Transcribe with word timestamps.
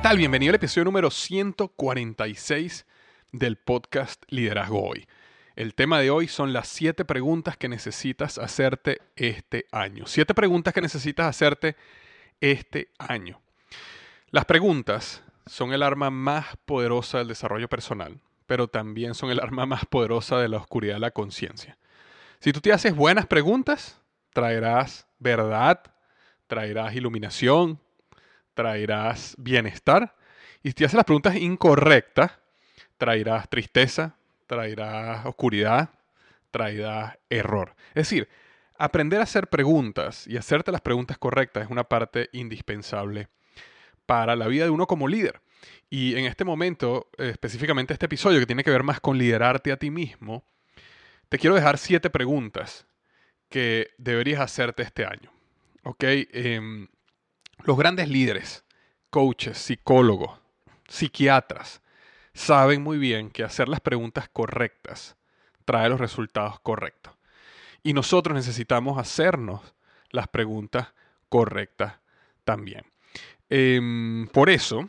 ¿Qué 0.00 0.04
tal? 0.04 0.16
Bienvenido 0.16 0.52
al 0.52 0.54
episodio 0.54 0.86
número 0.86 1.10
146 1.10 2.86
del 3.32 3.56
podcast 3.56 4.22
Liderazgo 4.28 4.82
Hoy. 4.82 5.06
El 5.56 5.74
tema 5.74 6.00
de 6.00 6.08
hoy 6.08 6.26
son 6.26 6.54
las 6.54 6.68
siete 6.68 7.04
preguntas 7.04 7.58
que 7.58 7.68
necesitas 7.68 8.38
hacerte 8.38 9.02
este 9.14 9.66
año. 9.72 10.04
Siete 10.06 10.32
preguntas 10.32 10.72
que 10.72 10.80
necesitas 10.80 11.26
hacerte 11.26 11.76
este 12.40 12.88
año. 12.98 13.42
Las 14.30 14.46
preguntas 14.46 15.22
son 15.44 15.74
el 15.74 15.82
arma 15.82 16.08
más 16.08 16.46
poderosa 16.64 17.18
del 17.18 17.28
desarrollo 17.28 17.68
personal, 17.68 18.20
pero 18.46 18.68
también 18.68 19.12
son 19.12 19.30
el 19.30 19.38
arma 19.38 19.66
más 19.66 19.84
poderosa 19.84 20.38
de 20.38 20.48
la 20.48 20.56
oscuridad 20.56 20.94
de 20.94 21.00
la 21.00 21.10
conciencia. 21.10 21.76
Si 22.38 22.54
tú 22.54 22.62
te 22.62 22.72
haces 22.72 22.96
buenas 22.96 23.26
preguntas, 23.26 24.00
traerás 24.32 25.06
verdad, 25.18 25.82
traerás 26.46 26.94
iluminación, 26.94 27.78
traerás 28.60 29.34
bienestar. 29.38 30.14
Y 30.62 30.72
si 30.72 30.84
haces 30.84 30.94
las 30.94 31.06
preguntas 31.06 31.34
incorrectas, 31.36 32.32
traerás 32.98 33.48
tristeza, 33.48 34.16
traerás 34.46 35.24
oscuridad, 35.24 35.88
traerás 36.50 37.16
error. 37.30 37.74
Es 37.90 38.08
decir, 38.08 38.28
aprender 38.76 39.20
a 39.20 39.22
hacer 39.22 39.48
preguntas 39.48 40.26
y 40.26 40.36
hacerte 40.36 40.72
las 40.72 40.82
preguntas 40.82 41.16
correctas 41.16 41.64
es 41.64 41.70
una 41.70 41.84
parte 41.84 42.28
indispensable 42.32 43.28
para 44.04 44.36
la 44.36 44.46
vida 44.46 44.64
de 44.64 44.70
uno 44.70 44.86
como 44.86 45.08
líder. 45.08 45.40
Y 45.88 46.16
en 46.16 46.26
este 46.26 46.44
momento, 46.44 47.08
específicamente 47.16 47.94
este 47.94 48.06
episodio 48.06 48.40
que 48.40 48.46
tiene 48.46 48.64
que 48.64 48.70
ver 48.70 48.82
más 48.82 49.00
con 49.00 49.16
liderarte 49.16 49.72
a 49.72 49.78
ti 49.78 49.90
mismo, 49.90 50.44
te 51.30 51.38
quiero 51.38 51.56
dejar 51.56 51.78
siete 51.78 52.10
preguntas 52.10 52.86
que 53.48 53.88
deberías 53.96 54.40
hacerte 54.40 54.82
este 54.82 55.06
año. 55.06 55.32
¿Ok? 55.82 56.04
Em, 56.04 56.88
los 57.64 57.76
grandes 57.76 58.08
líderes, 58.08 58.64
coaches, 59.10 59.58
psicólogos, 59.58 60.38
psiquiatras, 60.88 61.82
saben 62.34 62.82
muy 62.82 62.98
bien 62.98 63.30
que 63.30 63.44
hacer 63.44 63.68
las 63.68 63.80
preguntas 63.80 64.28
correctas 64.28 65.16
trae 65.70 65.88
los 65.88 66.00
resultados 66.00 66.58
correctos. 66.58 67.14
Y 67.84 67.92
nosotros 67.92 68.34
necesitamos 68.34 68.98
hacernos 68.98 69.60
las 70.10 70.26
preguntas 70.26 70.88
correctas 71.28 71.94
también. 72.44 72.82
Em, 73.48 74.26
por 74.32 74.50
eso, 74.50 74.88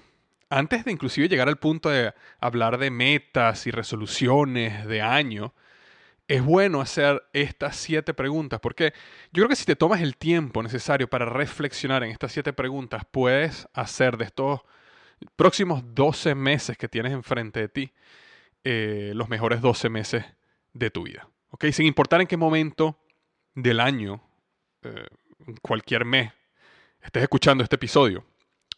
antes 0.50 0.84
de 0.84 0.92
inclusive 0.92 1.30
llegar 1.30 1.48
al 1.48 1.60
punto 1.60 1.90
de 1.90 2.14
hablar 2.40 2.80
de 2.80 2.90
metas 2.90 3.68
y 3.68 3.72
resoluciones 3.72 4.88
de 4.88 5.02
año, 5.04 5.54
es 6.32 6.42
bueno 6.42 6.80
hacer 6.80 7.22
estas 7.34 7.76
siete 7.76 8.14
preguntas, 8.14 8.62
porque 8.62 8.94
yo 9.34 9.42
creo 9.42 9.50
que 9.50 9.56
si 9.58 9.66
te 9.66 9.76
tomas 9.76 10.00
el 10.00 10.16
tiempo 10.16 10.64
necesario 10.64 11.10
para 11.10 11.26
reflexionar 11.26 12.06
en 12.06 12.12
estas 12.12 12.32
siete 12.32 12.54
preguntas, 12.54 13.04
puedes 13.12 13.68
hacer 13.74 14.16
de 14.16 14.24
estos 14.24 14.62
próximos 15.36 15.84
12 15.94 16.34
meses 16.36 16.78
que 16.78 16.88
tienes 16.88 17.12
enfrente 17.12 17.60
de 17.60 17.68
ti 17.68 17.94
eh, 18.64 19.12
los 19.14 19.28
mejores 19.28 19.60
12 19.60 19.90
meses 19.90 20.24
de 20.72 20.90
tu 20.90 21.04
vida. 21.04 21.28
¿ok? 21.50 21.66
Sin 21.74 21.86
importar 21.86 22.22
en 22.22 22.28
qué 22.28 22.38
momento 22.38 22.98
del 23.54 23.82
año, 23.82 24.24
eh, 24.84 25.08
cualquier 25.62 26.06
mes, 26.06 26.32
estés 27.02 27.24
escuchando 27.24 27.62
este 27.62 27.76
episodio, 27.76 28.24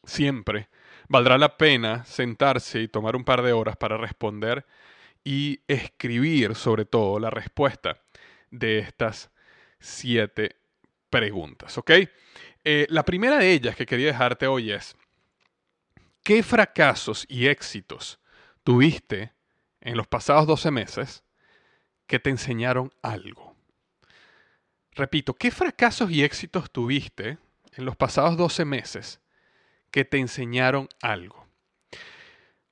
siempre 0.04 0.70
valdrá 1.08 1.38
la 1.38 1.56
pena 1.56 2.04
sentarse 2.06 2.82
y 2.82 2.88
tomar 2.88 3.16
un 3.16 3.24
par 3.24 3.44
de 3.44 3.54
horas 3.54 3.78
para 3.78 3.96
responder 3.96 4.66
y 5.24 5.62
escribir 5.68 6.56
sobre 6.56 6.86
todo 6.86 7.20
la 7.20 7.30
respuesta 7.30 8.02
de 8.52 8.80
estas 8.80 9.32
siete 9.80 10.56
preguntas. 11.10 11.78
¿Ok? 11.78 11.92
Eh, 12.64 12.88
la 12.90 13.04
primera 13.04 13.38
de 13.38 13.52
ellas 13.52 13.76
que 13.76 13.86
quería 13.86 14.08
dejarte 14.08 14.48
hoy 14.48 14.72
es, 14.72 14.96
¿qué 16.24 16.44
fracasos 16.44 17.26
y 17.30 17.48
éxitos 17.48 18.20
tuviste 18.64 19.34
en 19.82 19.98
los 19.98 20.08
pasados 20.08 20.48
12 20.48 20.72
meses 20.72 21.24
que 22.08 22.20
te 22.20 22.30
enseñaron 22.30 22.92
algo? 23.02 23.56
Repito, 24.92 25.34
¿qué 25.34 25.52
fracasos 25.52 26.12
y 26.12 26.24
éxitos 26.24 26.72
tuviste 26.72 27.38
en 27.74 27.86
los 27.86 27.96
pasados 27.96 28.38
12 28.38 28.64
meses 28.64 29.20
que 29.92 30.06
te 30.06 30.20
enseñaron 30.20 30.88
algo? 31.02 31.46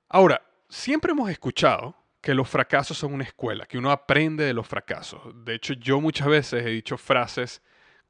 Ahora, 0.08 0.42
siempre 0.68 1.12
hemos 1.12 1.30
escuchado 1.30 1.96
que 2.22 2.34
los 2.34 2.48
fracasos 2.48 2.96
son 2.96 3.12
una 3.12 3.24
escuela, 3.24 3.66
que 3.66 3.76
uno 3.76 3.90
aprende 3.90 4.44
de 4.44 4.54
los 4.54 4.66
fracasos. 4.66 5.20
De 5.44 5.54
hecho, 5.54 5.74
yo 5.74 6.00
muchas 6.00 6.28
veces 6.28 6.64
he 6.64 6.70
dicho 6.70 6.96
frases 6.96 7.60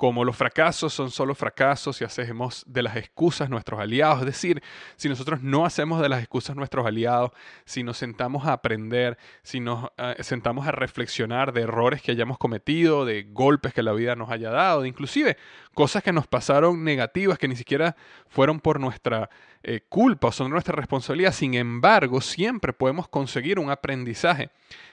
como 0.03 0.25
los 0.25 0.37
fracasos 0.37 0.93
son 0.93 1.13
solo 1.13 1.33
fracasos 1.33 2.01
y 2.01 2.05
hacemos 2.05 2.65
de 2.67 2.83
las 2.83 2.97
excusas 2.97 3.49
nuestros 3.49 3.79
aliados. 3.79 4.19
Es 4.19 4.27
decir, 4.27 4.61
si 4.97 5.09
nosotros 5.09 5.43
no 5.45 5.65
hacemos 5.65 6.03
de 6.03 6.09
las 6.09 6.19
excusas 6.19 6.57
nuestros 6.57 6.85
aliados, 6.85 7.31
si 7.67 7.85
nos 7.85 7.99
sentamos 7.99 8.45
a 8.45 8.53
aprender, 8.53 9.17
si 9.45 9.61
nos 9.61 9.91
eh, 9.99 10.17
sentamos 10.19 10.67
a 10.67 10.73
reflexionar 10.73 11.53
de 11.53 11.61
errores 11.61 12.03
que 12.03 12.11
hayamos 12.11 12.37
cometido, 12.37 13.05
de 13.05 13.29
golpes 13.31 13.73
que 13.73 13.85
la 13.85 13.93
vida 13.93 14.17
nos 14.17 14.33
haya 14.33 14.51
dado, 14.51 14.83
de 14.83 14.89
inclusive 14.89 15.37
cosas 15.73 16.03
que 16.03 16.13
nos 16.13 16.27
pasaron 16.27 16.83
negativas 16.83 17.39
que 17.39 17.47
ni 17.47 17.55
siquiera 17.55 17.95
fueron 18.27 18.59
por 18.59 18.81
nuestra 18.81 19.31
eh, 19.63 19.83
culpa 19.89 20.27
o 20.27 20.33
son 20.33 20.51
nuestra 20.51 20.75
responsabilidad. 20.75 21.33
Sin 21.33 21.55
embargo, 21.55 22.21
siempre 22.21 22.73
podemos 22.73 23.07
conseguir 23.07 23.61
un 23.61 23.71
aprendizaje 23.71 24.51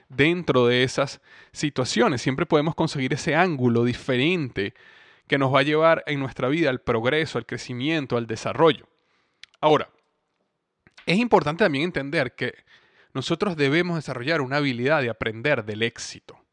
dentro 0.07 0.67
de 0.67 0.83
esas 0.83 1.19
situaciones. 1.51 2.21
Siempre 2.21 2.45
podemos 2.45 2.75
conseguir 2.75 3.11
ese 3.13 3.35
ángulo 3.35 3.83
diferente 3.85 4.75
que 5.29 5.37
nos 5.37 5.53
va 5.53 5.59
a 5.59 5.63
llevar 5.63 6.03
en 6.07 6.19
nuestra 6.19 6.49
vida 6.49 6.71
al 6.71 6.81
progreso, 6.81 7.37
al 7.37 7.45
crecimiento, 7.45 8.17
al 8.17 8.25
desarrollo. 8.25 8.89
Ahora, 9.61 9.89
es 11.05 11.17
importante 11.19 11.63
también 11.63 11.83
entender 11.85 12.33
que 12.33 12.55
nosotros 13.13 13.55
debemos 13.55 13.95
desarrollar 13.95 14.41
una 14.41 14.57
habilidad 14.57 15.03
de 15.03 15.11
aprender 15.11 15.63
del 15.65 15.83
éxito. 15.83 16.43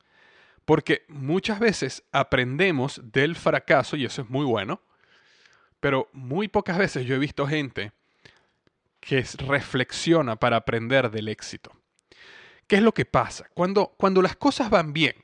Porque 0.67 1.07
muchas 1.09 1.59
veces 1.59 2.05
aprendemos 2.13 3.01
del 3.03 3.35
fracaso, 3.35 3.97
y 3.97 4.05
eso 4.05 4.23
es 4.23 4.29
muy 4.29 4.45
bueno, 4.45 4.83
Pero 5.81 6.09
muy 6.13 6.49
pocas 6.49 6.79
veces 6.79 7.07
yo 7.07 7.15
he 7.15 7.19
visto 7.19 7.47
gente 7.47 7.93
que 9.01 9.25
reflexiona 9.47 10.37
para 10.37 10.57
aprender 10.57 11.11
del 11.11 11.29
éxito. 11.29 11.71
¿Qué 12.67 12.77
es 12.77 12.83
lo 12.83 12.93
que 12.93 13.05
pasa? 13.05 13.49
Cuando, 13.55 13.95
cuando 13.97 14.21
las 14.21 14.37
cosas 14.37 14.69
van 14.69 14.93
bien, 14.93 15.15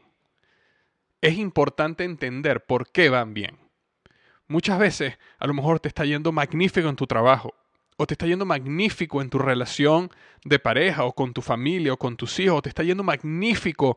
es 1.23 1.39
importante 1.39 2.05
entender 2.05 2.67
por 2.67 2.91
qué 2.91 3.09
van 3.09 3.33
bien. 3.33 3.57
Muchas 4.49 4.79
veces 4.79 5.19
a 5.39 5.47
lo 5.47 5.55
mejor 5.55 5.81
te 5.81 5.89
está 5.89 6.05
yendo 6.05 6.33
magnífico 6.33 6.89
en 6.89 6.97
tu 6.97 7.07
trabajo, 7.07 7.55
o 7.97 8.07
te 8.07 8.15
está 8.15 8.27
yendo 8.27 8.45
magnífico 8.45 9.23
en 9.23 9.31
tu 9.31 9.39
relación 9.39 10.11
de 10.45 10.59
pareja, 10.59 11.05
o 11.05 11.15
con 11.15 11.33
tu 11.33 11.41
familia, 11.41 11.93
o 11.93 11.97
con 11.97 12.17
tus 12.17 12.39
hijos, 12.41 12.59
o 12.59 12.63
te 12.63 12.69
está 12.69 12.83
yendo 12.83 13.05
magnífico 13.05 13.97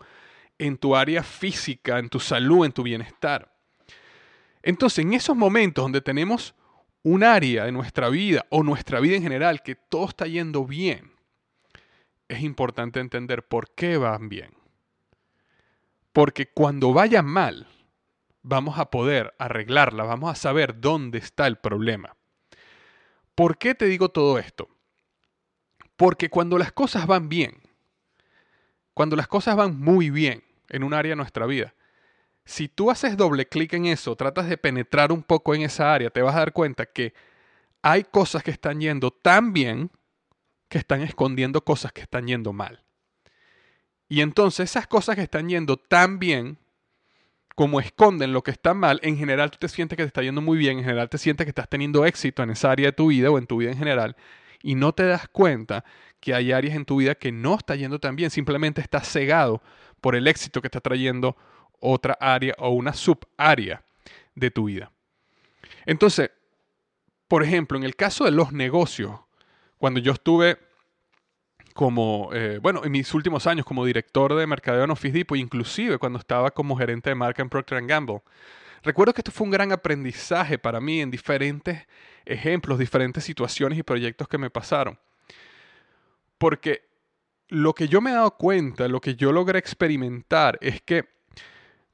en 0.59 0.77
tu 0.77 0.95
área 0.95 1.23
física, 1.23 1.97
en 1.97 2.09
tu 2.09 2.19
salud, 2.19 2.65
en 2.65 2.71
tu 2.71 2.83
bienestar. 2.83 3.51
Entonces, 4.61 5.03
en 5.03 5.13
esos 5.13 5.35
momentos 5.35 5.83
donde 5.83 6.01
tenemos 6.01 6.53
un 7.01 7.23
área 7.23 7.65
de 7.65 7.71
nuestra 7.71 8.09
vida 8.09 8.45
o 8.49 8.63
nuestra 8.63 8.99
vida 8.99 9.15
en 9.15 9.23
general 9.23 9.63
que 9.63 9.75
todo 9.75 10.07
está 10.07 10.27
yendo 10.27 10.65
bien, 10.65 11.11
es 12.27 12.41
importante 12.41 12.99
entender 12.99 13.47
por 13.47 13.73
qué 13.73 13.97
van 13.97 14.29
bien. 14.29 14.64
Porque 16.15 16.45
cuando 16.47 16.93
vayan 16.93 17.25
mal, 17.25 17.67
vamos 18.41 18.79
a 18.79 18.89
poder 18.89 19.35
arreglarla, 19.37 20.05
vamos 20.05 20.31
a 20.31 20.35
saber 20.35 20.79
dónde 20.79 21.17
está 21.17 21.45
el 21.45 21.57
problema. 21.57 22.15
¿Por 23.35 23.57
qué 23.57 23.75
te 23.75 23.83
digo 23.83 24.07
todo 24.07 24.39
esto? 24.39 24.69
Porque 25.97 26.29
cuando 26.29 26.57
las 26.57 26.71
cosas 26.71 27.05
van 27.05 27.27
bien, 27.27 27.61
cuando 28.93 29.17
las 29.17 29.27
cosas 29.27 29.57
van 29.57 29.77
muy 29.77 30.09
bien 30.09 30.41
en 30.69 30.85
un 30.85 30.93
área 30.93 31.09
de 31.09 31.15
nuestra 31.17 31.45
vida, 31.47 31.75
si 32.45 32.69
tú 32.69 32.89
haces 32.89 33.17
doble 33.17 33.49
clic 33.49 33.73
en 33.73 33.85
eso, 33.85 34.15
tratas 34.15 34.47
de 34.47 34.57
penetrar 34.57 35.11
un 35.11 35.21
poco 35.21 35.53
en 35.53 35.63
esa 35.63 35.93
área, 35.93 36.09
te 36.11 36.21
vas 36.21 36.35
a 36.35 36.39
dar 36.39 36.53
cuenta 36.53 36.85
que 36.85 37.13
hay 37.81 38.05
cosas 38.05 38.41
que 38.41 38.51
están 38.51 38.79
yendo 38.79 39.11
tan 39.11 39.51
bien 39.51 39.91
que 40.69 40.77
están 40.77 41.01
escondiendo 41.01 41.65
cosas 41.65 41.91
que 41.91 41.99
están 41.99 42.25
yendo 42.25 42.53
mal. 42.53 42.84
Y 44.15 44.21
entonces 44.21 44.69
esas 44.69 44.87
cosas 44.87 45.17
que 45.17 45.23
están 45.23 45.49
yendo 45.49 45.75
tan 45.75 46.19
bien 46.19 46.57
como 47.53 47.81
esconden 47.81 48.31
lo 48.31 48.43
que 48.43 48.51
está 48.51 48.73
mal, 48.73 48.97
en 49.03 49.17
general 49.17 49.51
tú 49.51 49.57
te 49.59 49.67
sientes 49.67 49.97
que 49.97 50.03
te 50.03 50.07
está 50.07 50.21
yendo 50.21 50.39
muy 50.39 50.57
bien, 50.57 50.77
en 50.77 50.85
general 50.85 51.09
te 51.09 51.17
sientes 51.17 51.43
que 51.43 51.49
estás 51.49 51.67
teniendo 51.67 52.05
éxito 52.05 52.41
en 52.41 52.51
esa 52.51 52.71
área 52.71 52.85
de 52.85 52.91
tu 52.93 53.07
vida 53.07 53.29
o 53.29 53.37
en 53.37 53.45
tu 53.45 53.57
vida 53.57 53.71
en 53.71 53.77
general, 53.77 54.15
y 54.63 54.75
no 54.75 54.93
te 54.93 55.03
das 55.03 55.27
cuenta 55.27 55.83
que 56.21 56.33
hay 56.33 56.53
áreas 56.53 56.77
en 56.77 56.85
tu 56.85 56.95
vida 56.95 57.15
que 57.15 57.33
no 57.33 57.55
está 57.55 57.75
yendo 57.75 57.99
tan 57.99 58.15
bien, 58.15 58.31
simplemente 58.31 58.79
estás 58.79 59.05
cegado 59.05 59.61
por 59.99 60.15
el 60.15 60.27
éxito 60.27 60.61
que 60.61 60.69
está 60.69 60.79
trayendo 60.79 61.35
otra 61.81 62.17
área 62.17 62.55
o 62.59 62.69
una 62.69 62.93
subárea 62.93 63.83
de 64.33 64.49
tu 64.49 64.63
vida. 64.63 64.93
Entonces, 65.85 66.31
por 67.27 67.43
ejemplo, 67.43 67.77
en 67.77 67.83
el 67.83 67.97
caso 67.97 68.23
de 68.23 68.31
los 68.31 68.53
negocios, 68.53 69.19
cuando 69.77 69.99
yo 69.99 70.13
estuve 70.13 70.57
como, 71.75 72.29
eh, 72.31 72.57
bueno, 72.61 72.85
en 72.85 72.91
mis 72.93 73.13
últimos 73.13 73.47
años 73.47 73.65
como 73.65 73.83
director 73.83 74.33
de 74.33 74.47
mercadeo 74.47 74.85
en 74.85 74.91
Office 74.91 75.11
Depot, 75.11 75.37
inclusive 75.37 75.97
cuando 75.97 76.17
estaba 76.17 76.51
como 76.51 76.77
gerente 76.77 77.09
de 77.09 77.15
marca 77.15 77.41
en 77.41 77.49
Procter 77.49 77.85
Gamble, 77.85 78.21
recuerdo 78.81 79.13
que 79.13 79.19
esto 79.19 79.31
fue 79.33 79.43
un 79.43 79.51
gran 79.51 79.73
aprendizaje 79.73 80.57
para 80.57 80.79
mí 80.79 81.01
en 81.01 81.11
diferentes 81.11 81.85
ejemplos, 82.23 82.79
diferentes 82.79 83.25
situaciones 83.25 83.77
y 83.77 83.83
proyectos 83.83 84.29
que 84.29 84.37
me 84.37 84.49
pasaron. 84.49 84.97
Porque 86.37 86.87
lo 87.49 87.73
que 87.73 87.89
yo 87.89 87.99
me 87.99 88.11
he 88.11 88.13
dado 88.13 88.37
cuenta, 88.37 88.87
lo 88.87 89.01
que 89.01 89.15
yo 89.15 89.33
logré 89.33 89.59
experimentar 89.59 90.57
es 90.61 90.81
que 90.81 91.03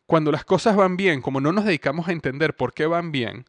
cuando 0.06 0.32
las 0.32 0.46
cosas 0.46 0.76
van 0.76 0.96
bien, 0.96 1.24
como 1.24 1.42
no 1.42 1.52
nos 1.52 1.66
dedicamos 1.66 2.08
a 2.08 2.12
entender 2.12 2.56
por 2.56 2.76
qué 2.76 2.86
van 2.86 3.12
bien, 3.12 3.46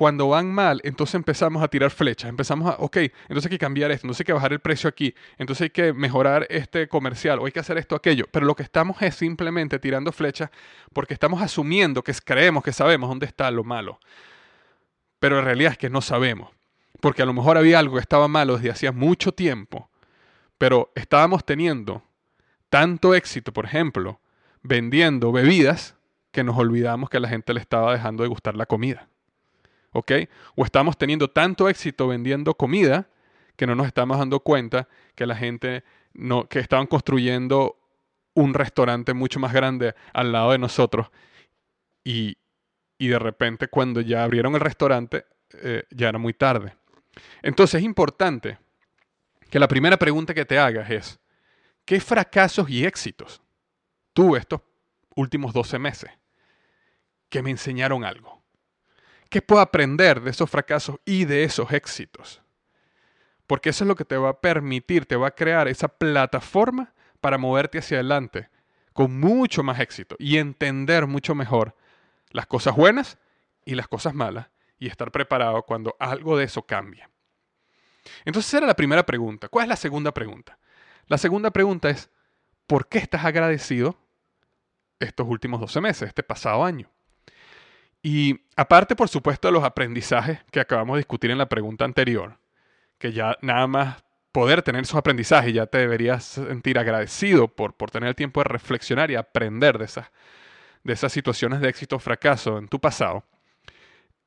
cuando 0.00 0.28
van 0.28 0.50
mal, 0.50 0.80
entonces 0.82 1.14
empezamos 1.14 1.62
a 1.62 1.68
tirar 1.68 1.90
flechas, 1.90 2.30
empezamos 2.30 2.72
a, 2.72 2.76
ok, 2.78 2.96
entonces 2.96 3.44
hay 3.44 3.50
que 3.50 3.58
cambiar 3.58 3.90
esto, 3.90 4.06
entonces 4.06 4.22
hay 4.22 4.24
que 4.24 4.32
bajar 4.32 4.54
el 4.54 4.58
precio 4.58 4.88
aquí, 4.88 5.14
entonces 5.36 5.64
hay 5.64 5.68
que 5.68 5.92
mejorar 5.92 6.46
este 6.48 6.88
comercial, 6.88 7.38
o 7.38 7.44
hay 7.44 7.52
que 7.52 7.60
hacer 7.60 7.76
esto, 7.76 7.94
aquello, 7.94 8.24
pero 8.32 8.46
lo 8.46 8.56
que 8.56 8.62
estamos 8.62 9.02
es 9.02 9.14
simplemente 9.14 9.78
tirando 9.78 10.10
flechas 10.10 10.48
porque 10.94 11.12
estamos 11.12 11.42
asumiendo 11.42 12.02
que 12.02 12.14
creemos 12.24 12.64
que 12.64 12.72
sabemos 12.72 13.10
dónde 13.10 13.26
está 13.26 13.50
lo 13.50 13.62
malo, 13.62 14.00
pero 15.18 15.38
en 15.38 15.44
realidad 15.44 15.72
es 15.72 15.76
que 15.76 15.90
no 15.90 16.00
sabemos, 16.00 16.48
porque 17.02 17.20
a 17.20 17.26
lo 17.26 17.34
mejor 17.34 17.58
había 17.58 17.78
algo 17.78 17.96
que 17.96 18.00
estaba 18.00 18.26
malo 18.26 18.56
desde 18.56 18.70
hacía 18.70 18.92
mucho 18.92 19.32
tiempo, 19.32 19.90
pero 20.56 20.92
estábamos 20.94 21.44
teniendo 21.44 22.02
tanto 22.70 23.14
éxito, 23.14 23.52
por 23.52 23.66
ejemplo, 23.66 24.18
vendiendo 24.62 25.30
bebidas 25.30 25.94
que 26.32 26.42
nos 26.42 26.56
olvidamos 26.56 27.10
que 27.10 27.18
a 27.18 27.20
la 27.20 27.28
gente 27.28 27.52
le 27.52 27.60
estaba 27.60 27.92
dejando 27.92 28.22
de 28.22 28.30
gustar 28.30 28.56
la 28.56 28.64
comida. 28.64 29.09
O 29.92 30.64
estamos 30.64 30.96
teniendo 30.96 31.28
tanto 31.28 31.68
éxito 31.68 32.08
vendiendo 32.08 32.54
comida 32.54 33.08
que 33.56 33.66
no 33.66 33.74
nos 33.74 33.86
estamos 33.86 34.18
dando 34.18 34.40
cuenta 34.40 34.88
que 35.14 35.26
la 35.26 35.36
gente 35.36 35.84
no, 36.14 36.48
que 36.48 36.60
estaban 36.60 36.86
construyendo 36.86 37.76
un 38.34 38.54
restaurante 38.54 39.14
mucho 39.14 39.40
más 39.40 39.52
grande 39.52 39.94
al 40.12 40.32
lado 40.32 40.52
de 40.52 40.58
nosotros 40.58 41.08
y, 42.04 42.36
de 42.98 43.18
repente 43.18 43.68
cuando 43.68 44.00
ya 44.00 44.22
abrieron 44.22 44.54
el 44.54 44.60
restaurante 44.60 45.24
eh, 45.54 45.84
ya 45.90 46.08
era 46.08 46.18
muy 46.18 46.34
tarde. 46.34 46.74
Entonces 47.42 47.80
es 47.80 47.84
importante 47.84 48.58
que 49.50 49.58
la 49.58 49.68
primera 49.68 49.96
pregunta 49.96 50.34
que 50.34 50.44
te 50.44 50.58
hagas 50.58 50.90
es, 50.90 51.20
¿qué 51.84 51.98
fracasos 52.00 52.70
y 52.70 52.84
éxitos 52.84 53.42
tuve 54.12 54.38
estos 54.38 54.60
últimos 55.16 55.52
12 55.52 55.78
meses 55.78 56.10
que 57.28 57.42
me 57.42 57.50
enseñaron 57.50 58.04
algo? 58.04 58.39
¿Qué 59.30 59.40
puedo 59.40 59.62
aprender 59.62 60.20
de 60.20 60.30
esos 60.30 60.50
fracasos 60.50 60.96
y 61.04 61.24
de 61.24 61.44
esos 61.44 61.72
éxitos? 61.72 62.42
Porque 63.46 63.70
eso 63.70 63.84
es 63.84 63.88
lo 63.88 63.94
que 63.94 64.04
te 64.04 64.16
va 64.16 64.30
a 64.30 64.40
permitir, 64.40 65.06
te 65.06 65.14
va 65.14 65.28
a 65.28 65.34
crear 65.34 65.68
esa 65.68 65.86
plataforma 65.86 66.92
para 67.20 67.38
moverte 67.38 67.78
hacia 67.78 67.98
adelante 67.98 68.48
con 68.92 69.20
mucho 69.20 69.62
más 69.62 69.78
éxito 69.78 70.16
y 70.18 70.38
entender 70.38 71.06
mucho 71.06 71.36
mejor 71.36 71.76
las 72.30 72.46
cosas 72.46 72.74
buenas 72.74 73.18
y 73.64 73.76
las 73.76 73.86
cosas 73.86 74.14
malas 74.14 74.48
y 74.80 74.88
estar 74.88 75.12
preparado 75.12 75.62
cuando 75.62 75.94
algo 76.00 76.36
de 76.36 76.44
eso 76.44 76.62
cambie. 76.62 77.08
Entonces 78.24 78.50
esa 78.50 78.58
era 78.58 78.66
la 78.66 78.74
primera 78.74 79.06
pregunta. 79.06 79.48
¿Cuál 79.48 79.66
es 79.66 79.68
la 79.68 79.76
segunda 79.76 80.12
pregunta? 80.12 80.58
La 81.06 81.18
segunda 81.18 81.52
pregunta 81.52 81.88
es, 81.88 82.10
¿por 82.66 82.88
qué 82.88 82.98
estás 82.98 83.24
agradecido 83.24 83.96
estos 84.98 85.28
últimos 85.28 85.60
12 85.60 85.80
meses, 85.80 86.08
este 86.08 86.24
pasado 86.24 86.64
año? 86.64 86.90
Y 88.02 88.40
aparte, 88.56 88.96
por 88.96 89.08
supuesto, 89.08 89.48
de 89.48 89.52
los 89.52 89.64
aprendizajes 89.64 90.40
que 90.50 90.60
acabamos 90.60 90.94
de 90.94 91.00
discutir 91.00 91.30
en 91.30 91.38
la 91.38 91.48
pregunta 91.48 91.84
anterior, 91.84 92.38
que 92.98 93.12
ya 93.12 93.36
nada 93.42 93.66
más 93.66 94.04
poder 94.32 94.62
tener 94.62 94.82
esos 94.82 94.96
aprendizajes 94.96 95.52
ya 95.52 95.66
te 95.66 95.78
deberías 95.78 96.24
sentir 96.24 96.78
agradecido 96.78 97.48
por, 97.48 97.74
por 97.74 97.90
tener 97.90 98.10
el 98.10 98.14
tiempo 98.14 98.40
de 98.40 98.44
reflexionar 98.44 99.10
y 99.10 99.16
aprender 99.16 99.78
de 99.78 99.84
esas, 99.84 100.10
de 100.84 100.92
esas 100.92 101.12
situaciones 101.12 101.60
de 101.60 101.68
éxito 101.68 101.96
o 101.96 101.98
fracaso 101.98 102.58
en 102.58 102.68
tu 102.68 102.80
pasado. 102.80 103.24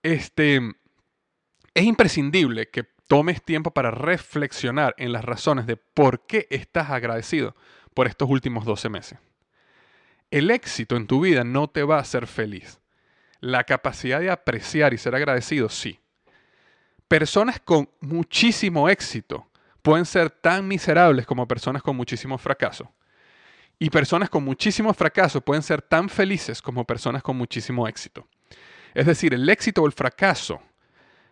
Este, 0.03 0.59
es 1.73 1.83
imprescindible 1.83 2.69
que 2.69 2.83
tomes 3.07 3.43
tiempo 3.43 3.71
para 3.71 3.91
reflexionar 3.91 4.93
en 4.97 5.11
las 5.11 5.25
razones 5.25 5.65
de 5.65 5.77
por 5.77 6.25
qué 6.25 6.47
estás 6.49 6.89
agradecido 6.89 7.55
por 7.93 8.07
estos 8.07 8.29
últimos 8.29 8.65
12 8.65 8.89
meses. 8.89 9.19
El 10.31 10.51
éxito 10.51 10.95
en 10.95 11.07
tu 11.07 11.21
vida 11.21 11.43
no 11.43 11.69
te 11.69 11.83
va 11.83 11.97
a 11.97 12.01
hacer 12.01 12.27
feliz. 12.27 12.79
La 13.43 13.65
capacidad 13.65 14.21
de 14.21 14.31
apreciar 14.31 14.93
y 14.93 14.97
ser 14.97 15.15
agradecido, 15.15 15.67
sí. 15.67 15.99
Personas 17.09 17.59
con 17.59 17.89
muchísimo 17.99 18.87
éxito 18.87 19.49
pueden 19.81 20.05
ser 20.05 20.29
tan 20.29 20.65
miserables 20.65 21.25
como 21.25 21.45
personas 21.45 21.83
con 21.83 21.97
muchísimo 21.97 22.37
fracaso. 22.37 22.89
Y 23.77 23.89
personas 23.89 24.29
con 24.29 24.45
muchísimo 24.45 24.93
fracaso 24.93 25.41
pueden 25.41 25.61
ser 25.61 25.81
tan 25.81 26.07
felices 26.07 26.61
como 26.61 26.85
personas 26.85 27.21
con 27.21 27.35
muchísimo 27.35 27.85
éxito. 27.85 28.29
Es 28.93 29.07
decir, 29.07 29.33
el 29.33 29.49
éxito 29.49 29.81
o 29.81 29.87
el 29.87 29.91
fracaso 29.91 30.61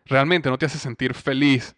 realmente 0.04 0.50
no 0.50 0.58
te 0.58 0.66
hace 0.66 0.80
sentir 0.80 1.14
feliz, 1.14 1.74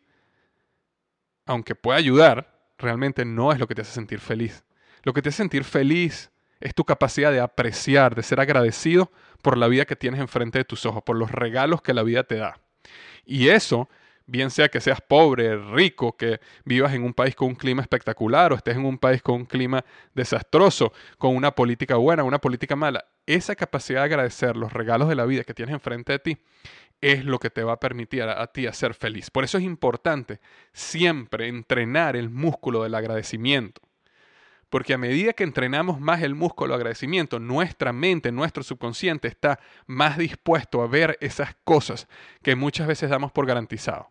aunque 1.45 1.75
pueda 1.75 1.99
ayudar, 1.99 2.59
realmente 2.79 3.23
no 3.23 3.51
es 3.51 3.59
lo 3.59 3.67
que 3.67 3.75
te 3.75 3.83
hace 3.83 3.91
sentir 3.91 4.19
feliz. 4.19 4.63
Lo 5.03 5.13
que 5.13 5.21
te 5.21 5.29
hace 5.29 5.37
sentir 5.37 5.63
feliz 5.63 6.31
es 6.63 6.73
tu 6.73 6.85
capacidad 6.85 7.31
de 7.31 7.41
apreciar, 7.41 8.15
de 8.15 8.23
ser 8.23 8.39
agradecido 8.39 9.11
por 9.41 9.57
la 9.57 9.67
vida 9.67 9.83
que 9.83 9.97
tienes 9.97 10.21
enfrente 10.21 10.59
de 10.59 10.63
tus 10.63 10.85
ojos, 10.85 11.03
por 11.03 11.17
los 11.17 11.29
regalos 11.29 11.81
que 11.81 11.93
la 11.93 12.03
vida 12.03 12.23
te 12.23 12.37
da. 12.37 12.57
Y 13.25 13.49
eso, 13.49 13.89
bien 14.27 14.49
sea 14.49 14.69
que 14.69 14.79
seas 14.79 15.01
pobre, 15.01 15.57
rico, 15.57 16.15
que 16.15 16.39
vivas 16.63 16.93
en 16.93 17.03
un 17.03 17.13
país 17.13 17.35
con 17.35 17.49
un 17.49 17.55
clima 17.55 17.81
espectacular 17.81 18.53
o 18.53 18.55
estés 18.55 18.77
en 18.77 18.85
un 18.85 18.97
país 18.97 19.21
con 19.21 19.35
un 19.35 19.45
clima 19.45 19.83
desastroso, 20.13 20.93
con 21.17 21.35
una 21.35 21.51
política 21.51 21.97
buena, 21.97 22.23
una 22.23 22.39
política 22.39 22.77
mala, 22.77 23.03
esa 23.25 23.55
capacidad 23.55 23.99
de 23.99 24.05
agradecer 24.05 24.55
los 24.55 24.71
regalos 24.71 25.09
de 25.09 25.15
la 25.15 25.25
vida 25.25 25.43
que 25.43 25.53
tienes 25.53 25.73
enfrente 25.73 26.13
de 26.13 26.19
ti 26.19 26.37
es 27.01 27.25
lo 27.25 27.39
que 27.39 27.49
te 27.49 27.65
va 27.65 27.73
a 27.73 27.79
permitir 27.81 28.23
a, 28.23 28.47
ti 28.47 28.67
a 28.67 28.73
ser 28.73 28.93
feliz. 28.93 29.29
Por 29.29 29.43
eso 29.43 29.57
es 29.57 29.65
importante 29.65 30.39
siempre 30.71 31.49
entrenar 31.49 32.15
el 32.15 32.29
músculo 32.29 32.83
del 32.83 32.95
agradecimiento 32.95 33.81
Porque 34.73 34.95
a 34.95 34.97
medida 34.97 35.33
que 35.33 35.43
entrenamos 35.43 35.99
más 35.99 36.23
el 36.23 36.33
músculo 36.33 36.73
agradecimiento, 36.73 37.37
nuestra 37.37 37.93
mente, 37.93 38.31
nuestro 38.31 38.63
subconsciente 38.63 39.27
está 39.27 39.59
más 39.85 40.17
dispuesto 40.17 40.81
a 40.81 40.87
ver 40.87 41.15
esas 41.21 41.55
cosas 41.63 42.07
que 42.41 42.55
muchas 42.55 42.87
veces 42.87 43.11
damos 43.11 43.31
por 43.31 43.45
garantizado. 43.45 44.09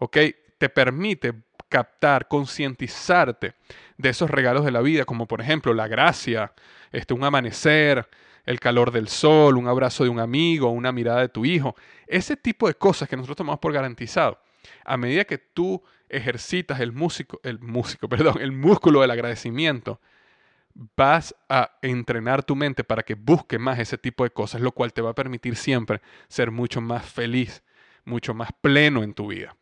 ¿Ok? 0.00 0.16
Te 0.58 0.68
permite 0.68 1.34
captar, 1.68 2.26
concientizarte 2.26 3.54
de 3.98 4.08
esos 4.08 4.28
regalos 4.28 4.64
de 4.64 4.72
la 4.72 4.80
vida, 4.80 5.04
como 5.04 5.28
por 5.28 5.40
ejemplo 5.40 5.74
la 5.74 5.86
gracia, 5.86 6.54
este, 6.90 7.14
un 7.14 7.22
amanecer, 7.22 8.08
el 8.46 8.58
calor 8.58 8.90
del 8.90 9.06
sol, 9.06 9.56
un 9.56 9.68
abrazo 9.68 10.02
de 10.02 10.10
un 10.10 10.18
amigo, 10.18 10.70
una 10.70 10.90
mirada 10.90 11.20
de 11.20 11.28
tu 11.28 11.44
hijo, 11.44 11.76
ese 12.08 12.36
tipo 12.36 12.66
de 12.66 12.74
cosas 12.74 13.08
que 13.08 13.16
nosotros 13.16 13.36
tomamos 13.36 13.60
por 13.60 13.72
garantizado. 13.72 14.40
A 14.84 14.96
medida 14.96 15.24
que 15.24 15.38
tú 15.38 15.82
ejercitas 16.08 16.80
el 16.80 16.92
músico, 16.92 17.40
el 17.42 17.60
músico, 17.60 18.08
perdón, 18.08 18.40
el 18.40 18.52
músculo 18.52 19.00
del 19.00 19.10
agradecimiento, 19.10 20.00
vas 20.96 21.34
a 21.48 21.78
entrenar 21.82 22.42
tu 22.42 22.56
mente 22.56 22.84
para 22.84 23.02
que 23.02 23.14
busque 23.14 23.58
más 23.58 23.78
ese 23.78 23.98
tipo 23.98 24.24
de 24.24 24.30
cosas, 24.30 24.60
lo 24.60 24.72
cual 24.72 24.92
te 24.92 25.02
va 25.02 25.10
a 25.10 25.14
permitir 25.14 25.56
siempre 25.56 26.00
ser 26.28 26.50
mucho 26.50 26.80
más 26.80 27.06
feliz, 27.06 27.62
mucho 28.04 28.34
más 28.34 28.50
pleno 28.60 29.02
en 29.02 29.14
tu 29.14 29.28
vida. 29.28 29.56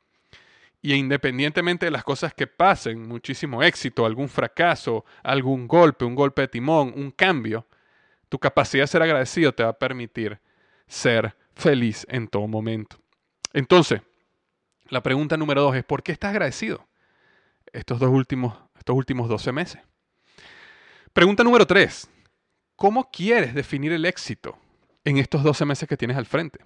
Y 0.80 0.94
independientemente 0.94 1.86
de 1.86 1.90
las 1.90 2.04
cosas 2.04 2.34
que 2.34 2.46
pasen, 2.46 3.08
muchísimo 3.08 3.62
éxito, 3.62 4.06
algún 4.06 4.28
fracaso, 4.28 5.04
algún 5.24 5.66
golpe, 5.66 6.04
un 6.04 6.14
golpe 6.14 6.42
de 6.42 6.48
timón, 6.48 6.92
un 6.94 7.10
cambio, 7.10 7.66
tu 8.28 8.38
capacidad 8.38 8.84
de 8.84 8.88
ser 8.88 9.02
agradecido 9.02 9.52
te 9.52 9.64
va 9.64 9.70
a 9.70 9.78
permitir 9.78 10.38
ser 10.86 11.34
feliz 11.54 12.06
en 12.08 12.28
todo 12.28 12.46
momento. 12.46 12.98
Entonces, 13.52 14.02
la 14.90 15.02
pregunta 15.02 15.36
número 15.36 15.62
dos 15.62 15.76
es, 15.76 15.84
¿por 15.84 16.02
qué 16.02 16.12
estás 16.12 16.30
agradecido 16.30 16.86
estos 17.72 17.98
dos 17.98 18.10
últimos, 18.10 18.56
estos 18.76 18.96
últimos 18.96 19.28
12 19.28 19.52
meses? 19.52 19.82
Pregunta 21.12 21.44
número 21.44 21.66
tres, 21.66 22.08
¿cómo 22.76 23.10
quieres 23.10 23.54
definir 23.54 23.92
el 23.92 24.04
éxito 24.04 24.58
en 25.04 25.18
estos 25.18 25.42
12 25.42 25.64
meses 25.64 25.88
que 25.88 25.96
tienes 25.96 26.16
al 26.16 26.26
frente? 26.26 26.60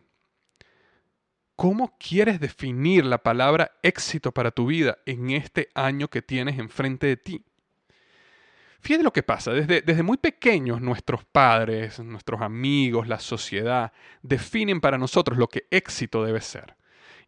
¿Cómo 1.56 1.96
quieres 1.98 2.40
definir 2.40 3.04
la 3.04 3.18
palabra 3.18 3.72
éxito 3.82 4.32
para 4.32 4.50
tu 4.50 4.66
vida 4.66 4.98
en 5.06 5.30
este 5.30 5.68
año 5.74 6.08
que 6.08 6.22
tienes 6.22 6.58
enfrente 6.58 7.06
de 7.06 7.16
ti? 7.16 7.44
Fíjate 8.80 9.04
lo 9.04 9.12
que 9.12 9.22
pasa, 9.22 9.52
desde, 9.52 9.80
desde, 9.80 10.02
muy 10.02 10.16
pequeños 10.16 10.80
nuestros 10.80 11.24
padres, 11.24 12.00
nuestros 12.00 12.40
amigos, 12.40 13.06
la 13.06 13.20
sociedad 13.20 13.92
definen 14.22 14.80
para 14.80 14.98
nosotros 14.98 15.38
lo 15.38 15.46
que 15.46 15.68
éxito 15.70 16.24
debe 16.24 16.40
ser. 16.40 16.74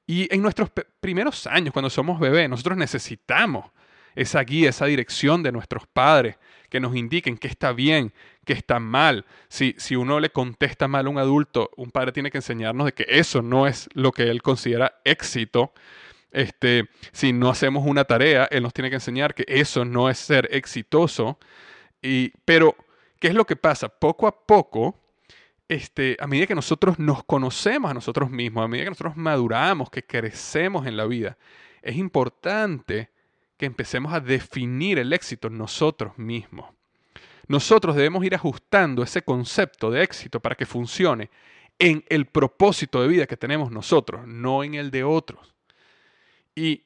Y 0.07 0.33
en 0.35 0.43
nuestros 0.43 0.71
primeros 1.01 1.47
años, 1.47 1.73
cuando 1.73 1.91
somos 1.91 2.21
bebés, 2.21 2.49
nosotros 2.49 2.77
necesitamos 2.77 3.71
esa 4.15 4.41
guía, 4.43 4.71
esa 4.71 4.87
dirección 4.87 5.43
de 5.43 5.53
nuestros 5.53 5.87
padres 5.87 6.37
que 6.69 6.81
nos 6.81 6.95
indiquen 6.97 7.39
qué 7.39 7.49
está 7.49 7.73
bien, 7.73 8.13
qué 8.45 8.53
está 8.53 8.81
mal. 8.81 9.25
Si, 9.49 9.75
si 9.79 9.97
uno 9.97 10.21
le 10.21 10.31
contesta 10.31 10.89
mal 10.89 11.07
a 11.07 11.11
un 11.11 11.19
adulto, 11.19 11.71
un 11.77 11.91
padre 11.91 12.13
tiene 12.13 12.31
que 12.31 12.39
enseñarnos 12.39 12.87
de 12.87 12.93
que 12.93 13.07
eso 13.09 13.43
no 13.43 13.67
es 13.67 13.89
lo 13.95 14.13
que 14.13 14.25
él 14.25 14.43
considera 14.43 15.01
éxito. 15.05 15.73
Este, 16.33 16.89
si 17.13 17.33
no 17.33 17.49
hacemos 17.49 17.87
una 17.87 18.05
tarea, 18.05 18.49
él 18.51 18.65
nos 18.65 18.75
tiene 18.75 18.91
que 18.91 18.97
enseñar 18.97 19.35
que 19.35 19.45
eso 19.47 19.85
no 19.85 20.11
es 20.11 20.19
ser 20.19 20.49
exitoso. 20.51 21.39
Y, 22.03 22.33
pero, 22.45 22.77
¿qué 23.21 23.29
es 23.29 23.35
lo 23.35 23.47
que 23.47 23.57
pasa? 23.57 23.89
Poco 23.89 24.27
a 24.27 24.45
poco, 24.45 24.99
este, 25.69 26.17
a 26.21 26.27
medida 26.27 26.47
que 26.47 26.55
nosotros 26.55 26.99
nos 26.99 27.25
conocemos 27.25 27.91
a 27.91 27.95
nosotros 27.95 28.31
mismos, 28.31 28.65
a 28.65 28.69
medida 28.69 28.85
que 28.85 28.91
nosotros 28.91 29.17
maduramos, 29.17 29.91
que 29.91 30.05
crecemos 30.05 30.87
en 30.87 30.97
la 30.97 31.07
vida, 31.07 31.37
es 31.83 31.97
importante 31.97 33.11
que 33.57 33.67
empecemos 33.67 34.13
a 34.13 34.21
definir 34.21 34.99
el 34.99 35.13
éxito 35.13 35.51
nosotros 35.51 36.19
mismos. 36.19 36.71
Nosotros 37.47 37.95
debemos 37.95 38.25
ir 38.25 38.35
ajustando 38.35 39.03
ese 39.03 39.23
concepto 39.23 39.91
de 39.91 40.03
éxito 40.03 40.41
para 40.41 40.55
que 40.55 40.67
funcione 40.67 41.31
en 41.79 42.05
el 42.09 42.27
propósito 42.27 43.03
de 43.03 43.09
vida 43.09 43.27
que 43.27 43.37
tenemos 43.37 43.71
nosotros, 43.71 44.27
no 44.27 44.65
en 44.65 44.75
el 44.75 44.91
de 44.91 45.05
otros. 45.05 45.55
Y 46.55 46.83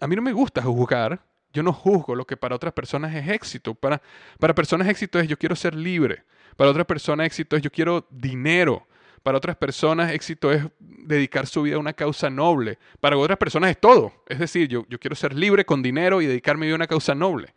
a 0.00 0.06
mí 0.06 0.16
no 0.16 0.22
me 0.22 0.32
gusta 0.32 0.62
juzgar, 0.62 1.22
yo 1.52 1.62
no 1.62 1.72
juzgo 1.72 2.14
lo 2.14 2.26
que 2.26 2.36
para 2.36 2.56
otras 2.56 2.72
personas 2.72 3.14
es 3.14 3.28
éxito. 3.28 3.74
Para, 3.74 4.02
para 4.38 4.54
personas 4.54 4.88
éxito 4.88 5.20
es 5.20 5.28
yo 5.28 5.38
quiero 5.38 5.54
ser 5.54 5.74
libre, 5.74 6.24
para 6.56 6.70
otras 6.70 6.86
personas 6.86 7.26
éxito 7.26 7.56
es 7.56 7.62
yo 7.62 7.70
quiero 7.70 8.06
dinero, 8.10 8.86
para 9.22 9.38
otras 9.38 9.56
personas 9.56 10.12
éxito 10.12 10.50
es 10.50 10.64
dedicar 10.78 11.46
su 11.46 11.62
vida 11.62 11.76
a 11.76 11.78
una 11.78 11.92
causa 11.92 12.28
noble. 12.28 12.78
Para 13.00 13.16
otras 13.16 13.38
personas 13.38 13.70
es 13.70 13.78
todo. 13.78 14.12
Es 14.26 14.38
decir, 14.38 14.68
yo, 14.68 14.84
yo 14.88 14.98
quiero 14.98 15.14
ser 15.14 15.34
libre 15.34 15.64
con 15.64 15.82
dinero 15.82 16.20
y 16.20 16.26
dedicar 16.26 16.56
mi 16.56 16.66
vida 16.66 16.74
a 16.74 16.76
una 16.76 16.86
causa 16.88 17.14
noble. 17.14 17.54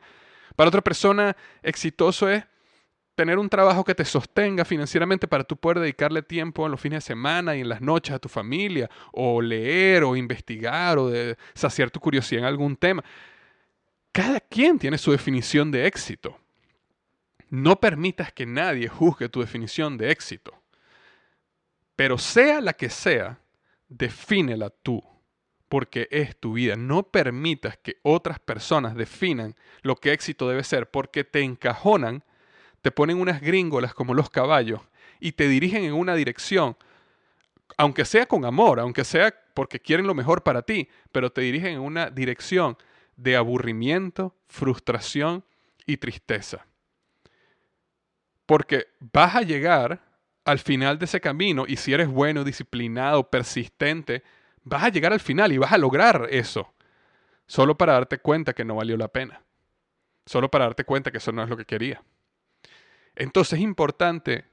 Para 0.55 0.67
otra 0.69 0.81
persona 0.81 1.35
exitoso 1.63 2.29
es 2.29 2.43
tener 3.15 3.39
un 3.39 3.49
trabajo 3.49 3.83
que 3.83 3.95
te 3.95 4.05
sostenga 4.05 4.65
financieramente 4.65 5.27
para 5.27 5.43
tú 5.43 5.57
poder 5.57 5.79
dedicarle 5.79 6.21
tiempo 6.21 6.65
en 6.65 6.71
los 6.71 6.81
fines 6.81 7.03
de 7.03 7.07
semana 7.07 7.55
y 7.55 7.61
en 7.61 7.69
las 7.69 7.81
noches 7.81 8.13
a 8.13 8.19
tu 8.19 8.29
familia, 8.29 8.89
o 9.11 9.41
leer, 9.41 10.03
o 10.03 10.15
investigar, 10.15 10.97
o 10.99 11.11
saciar 11.53 11.89
tu 11.89 11.99
curiosidad 11.99 12.41
en 12.41 12.47
algún 12.47 12.75
tema. 12.75 13.03
Cada 14.11 14.39
quien 14.39 14.77
tiene 14.77 14.97
su 14.97 15.11
definición 15.11 15.71
de 15.71 15.87
éxito. 15.87 16.37
No 17.49 17.79
permitas 17.79 18.33
que 18.33 18.45
nadie 18.45 18.87
juzgue 18.87 19.29
tu 19.29 19.41
definición 19.41 19.97
de 19.97 20.11
éxito. 20.11 20.53
Pero 21.95 22.17
sea 22.17 22.59
la 22.61 22.73
que 22.73 22.89
sea, 22.89 23.39
defínela 23.87 24.69
tú, 24.69 25.03
porque 25.69 26.07
es 26.11 26.35
tu 26.37 26.53
vida. 26.53 26.75
No 26.75 27.03
permitas 27.03 27.77
que 27.77 27.97
otras 28.01 28.39
personas 28.39 28.95
definan 28.95 29.55
lo 29.81 29.95
que 29.95 30.11
éxito 30.11 30.49
debe 30.49 30.63
ser, 30.63 30.89
porque 30.89 31.23
te 31.23 31.41
encajonan, 31.41 32.23
te 32.81 32.91
ponen 32.91 33.19
unas 33.19 33.41
gringolas 33.41 33.93
como 33.93 34.13
los 34.13 34.29
caballos 34.29 34.81
y 35.19 35.31
te 35.33 35.47
dirigen 35.47 35.83
en 35.83 35.93
una 35.93 36.15
dirección, 36.15 36.77
aunque 37.77 38.05
sea 38.05 38.25
con 38.25 38.45
amor, 38.45 38.79
aunque 38.79 39.03
sea 39.03 39.33
porque 39.53 39.79
quieren 39.79 40.05
lo 40.05 40.13
mejor 40.13 40.43
para 40.43 40.61
ti, 40.63 40.89
pero 41.11 41.31
te 41.31 41.41
dirigen 41.41 41.73
en 41.75 41.79
una 41.79 42.09
dirección 42.09 42.77
de 43.15 43.37
aburrimiento, 43.37 44.35
frustración 44.47 45.45
y 45.85 45.97
tristeza. 45.97 46.65
Porque 48.45 48.87
vas 48.99 49.35
a 49.35 49.41
llegar 49.41 50.01
al 50.45 50.59
final 50.59 50.99
de 50.99 51.05
ese 51.05 51.19
camino 51.19 51.65
y 51.67 51.75
si 51.75 51.93
eres 51.93 52.07
bueno, 52.07 52.43
disciplinado, 52.43 53.29
persistente, 53.29 54.23
vas 54.63 54.83
a 54.83 54.89
llegar 54.89 55.11
al 55.11 55.19
final 55.19 55.51
y 55.51 55.57
vas 55.57 55.73
a 55.73 55.77
lograr 55.77 56.27
eso. 56.29 56.73
Solo 57.47 57.77
para 57.77 57.93
darte 57.93 58.19
cuenta 58.19 58.53
que 58.53 58.63
no 58.63 58.75
valió 58.75 58.95
la 58.95 59.07
pena. 59.07 59.41
Solo 60.25 60.49
para 60.49 60.65
darte 60.65 60.85
cuenta 60.85 61.11
que 61.11 61.17
eso 61.17 61.31
no 61.31 61.43
es 61.43 61.49
lo 61.49 61.57
que 61.57 61.65
quería. 61.65 62.03
Entonces 63.15 63.53
es 63.53 63.63
importante, 63.63 64.45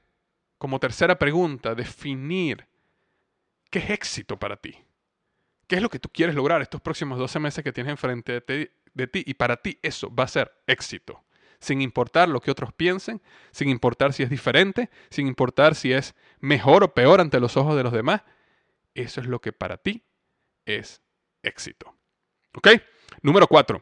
como 0.57 0.79
tercera 0.79 1.17
pregunta, 1.17 1.75
definir 1.75 2.67
qué 3.69 3.79
es 3.79 3.89
éxito 3.91 4.37
para 4.37 4.57
ti. 4.57 4.75
¿Qué 5.67 5.77
es 5.77 5.81
lo 5.81 5.89
que 5.89 5.99
tú 5.99 6.09
quieres 6.09 6.35
lograr 6.35 6.61
estos 6.61 6.81
próximos 6.81 7.17
12 7.17 7.39
meses 7.39 7.63
que 7.63 7.73
tienes 7.73 7.91
enfrente 7.91 8.41
de, 8.41 8.71
de 8.93 9.07
ti? 9.07 9.23
Y 9.25 9.33
para 9.35 9.57
ti 9.57 9.79
eso 9.81 10.13
va 10.13 10.25
a 10.25 10.27
ser 10.27 10.51
éxito 10.67 11.23
sin 11.63 11.81
importar 11.81 12.27
lo 12.27 12.41
que 12.41 12.51
otros 12.51 12.73
piensen, 12.73 13.21
sin 13.51 13.69
importar 13.69 14.13
si 14.13 14.21
es 14.21 14.29
diferente, 14.29 14.89
sin 15.09 15.27
importar 15.27 15.75
si 15.75 15.93
es 15.93 16.13
mejor 16.39 16.83
o 16.83 16.93
peor 16.93 17.21
ante 17.21 17.39
los 17.39 17.55
ojos 17.55 17.75
de 17.77 17.83
los 17.83 17.93
demás. 17.93 18.21
Eso 18.93 19.21
es 19.21 19.27
lo 19.27 19.39
que 19.39 19.53
para 19.53 19.77
ti 19.77 20.03
es 20.65 21.01
éxito. 21.41 21.95
¿Ok? 22.55 22.67
Número 23.21 23.47
cuatro. 23.47 23.81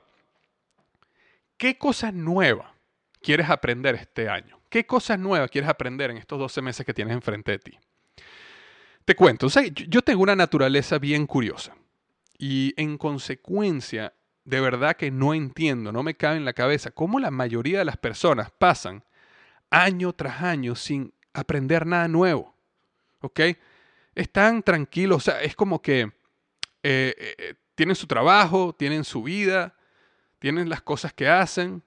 ¿Qué 1.58 1.78
cosa 1.78 2.12
nueva 2.12 2.76
quieres 3.22 3.50
aprender 3.50 3.96
este 3.96 4.30
año? 4.30 4.62
¿Qué 4.70 4.86
cosas 4.86 5.20
nuevas 5.20 5.50
quieres 5.50 5.70
aprender 5.70 6.12
en 6.12 6.18
estos 6.18 6.40
12 6.40 6.62
meses 6.62 6.86
que 6.86 6.94
tienes 6.94 7.14
enfrente 7.14 7.52
de 7.52 7.60
ti? 7.60 7.80
Te 9.06 9.16
cuento, 9.16 9.48
yo 9.48 10.02
tengo 10.04 10.22
una 10.22 10.36
naturaleza 10.36 11.00
bien 11.00 11.26
curiosa 11.26 11.76
y 12.38 12.74
en 12.78 12.98
consecuencia 12.98 14.14
de 14.44 14.60
verdad 14.60 14.96
que 14.96 15.12
no 15.12 15.34
entiendo, 15.34 15.92
no 15.92 16.04
me 16.04 16.16
cabe 16.16 16.38
en 16.38 16.46
la 16.46 16.54
cabeza 16.54 16.92
cómo 16.92 17.20
la 17.20 17.32
mayoría 17.32 17.80
de 17.80 17.86
las 17.86 17.98
personas 17.98 18.52
pasan 18.52 19.04
año 19.70 20.14
tras 20.14 20.42
año 20.42 20.76
sin 20.76 21.14
aprender 21.34 21.86
nada 21.86 22.08
nuevo. 22.08 22.56
¿Ok? 23.22 23.40
Están 24.16 24.64
tranquilos, 24.64 25.18
o 25.18 25.20
sea, 25.32 25.42
es 25.42 25.56
como 25.56 25.82
que 25.82 26.12
eh, 26.84 27.16
eh, 27.18 27.56
tienen 27.76 27.96
su 27.96 28.08
trabajo, 28.08 28.76
tienen 28.78 29.04
su 29.04 29.24
vida, 29.24 29.76
tienen 30.40 30.70
las 30.70 30.82
cosas 30.82 31.14
que 31.14 31.30
hacen, 31.30 31.84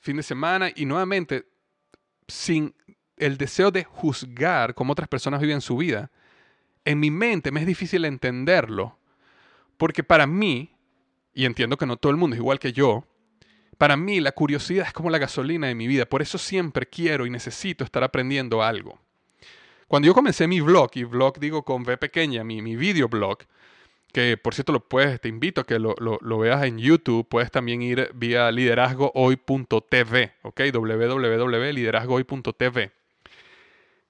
fin 0.00 0.16
de 0.18 0.22
semana, 0.22 0.70
y 0.74 0.84
nuevamente, 0.84 1.46
sin 2.28 2.74
el 3.16 3.38
deseo 3.38 3.70
de 3.70 3.84
juzgar 3.84 4.74
cómo 4.74 4.92
otras 4.92 5.08
personas 5.08 5.40
viven 5.40 5.60
su 5.60 5.76
vida, 5.78 6.10
en 6.84 7.00
mi 7.00 7.10
mente 7.10 7.50
me 7.50 7.60
es 7.60 7.66
difícil 7.66 8.04
entenderlo, 8.04 8.98
porque 9.78 10.04
para 10.04 10.26
mí 10.26 10.73
y 11.34 11.44
entiendo 11.44 11.76
que 11.76 11.86
no 11.86 11.96
todo 11.96 12.10
el 12.10 12.16
mundo 12.16 12.34
es 12.34 12.40
igual 12.40 12.58
que 12.58 12.72
yo, 12.72 13.04
para 13.78 13.96
mí 13.96 14.20
la 14.20 14.32
curiosidad 14.32 14.86
es 14.86 14.92
como 14.92 15.10
la 15.10 15.18
gasolina 15.18 15.66
de 15.66 15.74
mi 15.74 15.86
vida, 15.86 16.06
por 16.06 16.22
eso 16.22 16.38
siempre 16.38 16.86
quiero 16.86 17.26
y 17.26 17.30
necesito 17.30 17.84
estar 17.84 18.02
aprendiendo 18.04 18.62
algo. 18.62 18.98
Cuando 19.88 20.06
yo 20.06 20.14
comencé 20.14 20.46
mi 20.46 20.60
blog, 20.60 20.90
y 20.94 21.04
blog 21.04 21.38
digo 21.38 21.64
con 21.64 21.82
V 21.82 21.96
pequeña, 21.98 22.44
mi, 22.44 22.62
mi 22.62 22.76
videoblog, 22.76 23.38
que 24.12 24.36
por 24.36 24.54
cierto 24.54 24.72
lo 24.72 24.88
puedes, 24.88 25.20
te 25.20 25.28
invito 25.28 25.60
a 25.60 25.64
que 25.64 25.80
lo, 25.80 25.96
lo 25.98 26.38
veas 26.38 26.64
en 26.64 26.78
YouTube, 26.78 27.28
puedes 27.28 27.50
también 27.50 27.82
ir 27.82 28.10
vía 28.14 28.52
liderazgohoy.tv, 28.52 30.34
¿ok? 30.42 30.60
www.liderazgohoy.tv. 30.72 32.92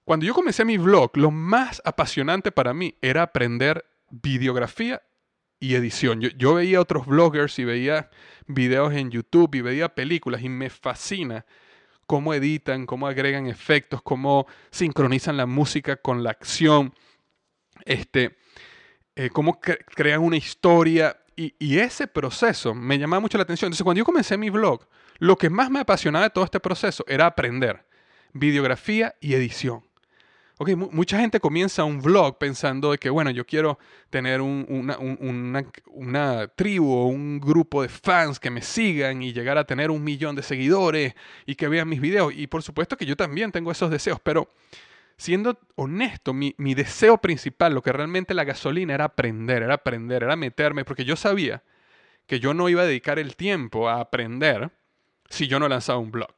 Cuando 0.04 0.26
yo 0.26 0.34
comencé 0.34 0.66
mi 0.66 0.76
vlog, 0.76 1.16
lo 1.16 1.30
más 1.30 1.80
apasionante 1.84 2.52
para 2.52 2.74
mí 2.74 2.96
era 3.00 3.22
aprender 3.22 3.86
videografía 4.10 5.00
y 5.60 5.74
edición. 5.74 6.20
Yo, 6.20 6.54
veía 6.54 6.80
otros 6.80 7.06
vloggers 7.06 7.58
y 7.58 7.64
veía 7.64 8.10
videos 8.46 8.92
en 8.92 9.10
YouTube 9.10 9.54
y 9.54 9.60
veía 9.60 9.94
películas 9.94 10.42
y 10.42 10.48
me 10.48 10.70
fascina 10.70 11.46
cómo 12.06 12.34
editan, 12.34 12.86
cómo 12.86 13.06
agregan 13.06 13.46
efectos, 13.46 14.02
cómo 14.02 14.46
sincronizan 14.70 15.36
la 15.36 15.46
música 15.46 15.96
con 15.96 16.22
la 16.22 16.30
acción, 16.30 16.94
este, 17.84 18.36
eh, 19.16 19.30
cómo 19.30 19.58
crean 19.60 20.20
una 20.20 20.36
historia. 20.36 21.16
Y, 21.36 21.54
y, 21.58 21.78
ese 21.78 22.06
proceso 22.06 22.74
me 22.74 22.98
llamaba 22.98 23.20
mucho 23.20 23.38
la 23.38 23.42
atención. 23.42 23.68
Entonces, 23.68 23.82
cuando 23.82 23.98
yo 23.98 24.04
comencé 24.04 24.36
mi 24.36 24.50
vlog, 24.50 24.86
lo 25.18 25.36
que 25.36 25.50
más 25.50 25.68
me 25.70 25.80
apasionaba 25.80 26.26
de 26.26 26.30
todo 26.30 26.44
este 26.44 26.60
proceso 26.60 27.04
era 27.08 27.26
aprender 27.26 27.84
videografía 28.34 29.14
y 29.20 29.34
edición. 29.34 29.82
Ok, 30.56 30.70
mucha 30.76 31.18
gente 31.18 31.40
comienza 31.40 31.82
un 31.82 32.00
vlog 32.00 32.38
pensando 32.38 32.92
de 32.92 32.98
que, 32.98 33.10
bueno, 33.10 33.30
yo 33.30 33.44
quiero 33.44 33.76
tener 34.08 34.40
una, 34.40 35.66
tribu 36.54 36.92
o 36.92 37.06
un 37.06 37.40
grupo 37.40 37.82
de 37.82 37.88
fans 37.88 38.38
que 38.38 38.50
me 38.50 38.62
sigan 38.62 39.20
y 39.20 39.32
llegar 39.32 39.58
a 39.58 39.64
tener 39.64 39.90
un 39.90 40.04
millón 40.04 40.36
de 40.36 40.44
seguidores 40.44 41.14
y 41.44 41.56
que 41.56 41.66
vean 41.66 41.88
mis 41.88 42.00
videos. 42.00 42.32
Y 42.36 42.46
por 42.46 42.62
supuesto 42.62 42.96
que 42.96 43.04
yo 43.04 43.16
también 43.16 43.50
tengo 43.50 43.72
esos 43.72 43.90
deseos, 43.90 44.20
pero 44.22 44.48
siendo 45.16 45.58
honesto, 45.74 46.32
mi, 46.32 46.54
mi 46.56 46.74
deseo 46.74 47.18
principal, 47.18 47.74
lo 47.74 47.82
que 47.82 47.92
realmente 47.92 48.32
la 48.32 48.44
gasolina 48.44 48.94
era 48.94 49.06
aprender, 49.06 49.64
era 49.64 49.74
aprender, 49.74 50.22
era 50.22 50.36
meterme, 50.36 50.84
porque 50.84 51.04
yo 51.04 51.16
sabía 51.16 51.64
que 52.26 52.38
yo 52.38 52.54
no 52.54 52.68
iba 52.68 52.82
a 52.82 52.86
dedicar 52.86 53.18
el 53.18 53.34
tiempo 53.34 53.88
a 53.88 54.00
aprender 54.00 54.70
si 55.28 55.48
yo 55.48 55.58
no 55.58 55.68
lanzaba 55.68 55.98
un 55.98 56.12
blog. 56.12 56.32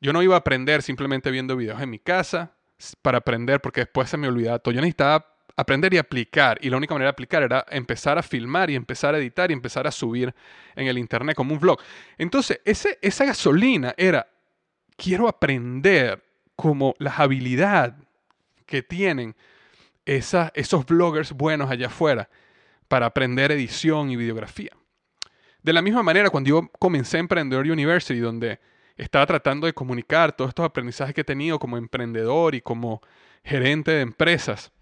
Yo 0.00 0.12
no 0.12 0.22
iba 0.22 0.36
a 0.36 0.38
aprender 0.38 0.82
simplemente 0.82 1.32
viendo 1.32 1.56
videos 1.56 1.80
en 1.80 1.90
mi 1.90 1.98
casa, 1.98 2.55
para 3.02 3.18
aprender, 3.18 3.60
porque 3.60 3.82
después 3.82 4.08
se 4.10 4.16
me 4.16 4.28
olvidaba 4.28 4.58
todo. 4.58 4.74
Yo 4.74 4.80
necesitaba 4.80 5.26
aprender 5.56 5.94
y 5.94 5.98
aplicar, 5.98 6.58
y 6.60 6.68
la 6.68 6.76
única 6.76 6.94
manera 6.94 7.08
de 7.08 7.12
aplicar 7.12 7.42
era 7.42 7.64
empezar 7.70 8.18
a 8.18 8.22
filmar 8.22 8.70
y 8.70 8.74
empezar 8.74 9.14
a 9.14 9.18
editar 9.18 9.50
y 9.50 9.54
empezar 9.54 9.86
a 9.86 9.90
subir 9.90 10.34
en 10.74 10.86
el 10.86 10.98
internet 10.98 11.34
como 11.34 11.54
un 11.54 11.60
vlog. 11.60 11.78
Entonces, 12.18 12.60
ese, 12.64 12.98
esa 13.00 13.24
gasolina 13.24 13.94
era, 13.96 14.28
quiero 14.96 15.28
aprender 15.28 16.22
como 16.54 16.94
las 16.98 17.18
habilidades 17.18 17.94
que 18.66 18.82
tienen 18.82 19.34
esos 20.04 20.86
bloggers 20.86 21.32
buenos 21.32 21.70
allá 21.70 21.86
afuera 21.86 22.28
para 22.88 23.06
aprender 23.06 23.50
edición 23.52 24.10
y 24.10 24.16
videografía. 24.16 24.70
De 25.62 25.72
la 25.72 25.82
misma 25.82 26.02
manera, 26.02 26.30
cuando 26.30 26.48
yo 26.48 26.70
comencé 26.78 27.18
Emprendedor 27.18 27.66
University, 27.66 28.20
donde 28.20 28.60
estaba 28.96 29.26
tratando 29.26 29.66
de 29.66 29.74
comunicar 29.74 30.32
todos 30.34 30.50
estos 30.50 30.64
aprendizajes 30.64 31.14
que 31.14 31.20
he 31.20 31.24
tenido 31.24 31.58
como 31.58 31.76
emprendedor 31.76 32.54
y 32.54 32.60
como 32.60 33.02
gerente 33.44 33.90
de 33.90 34.00
empresas. 34.00 34.72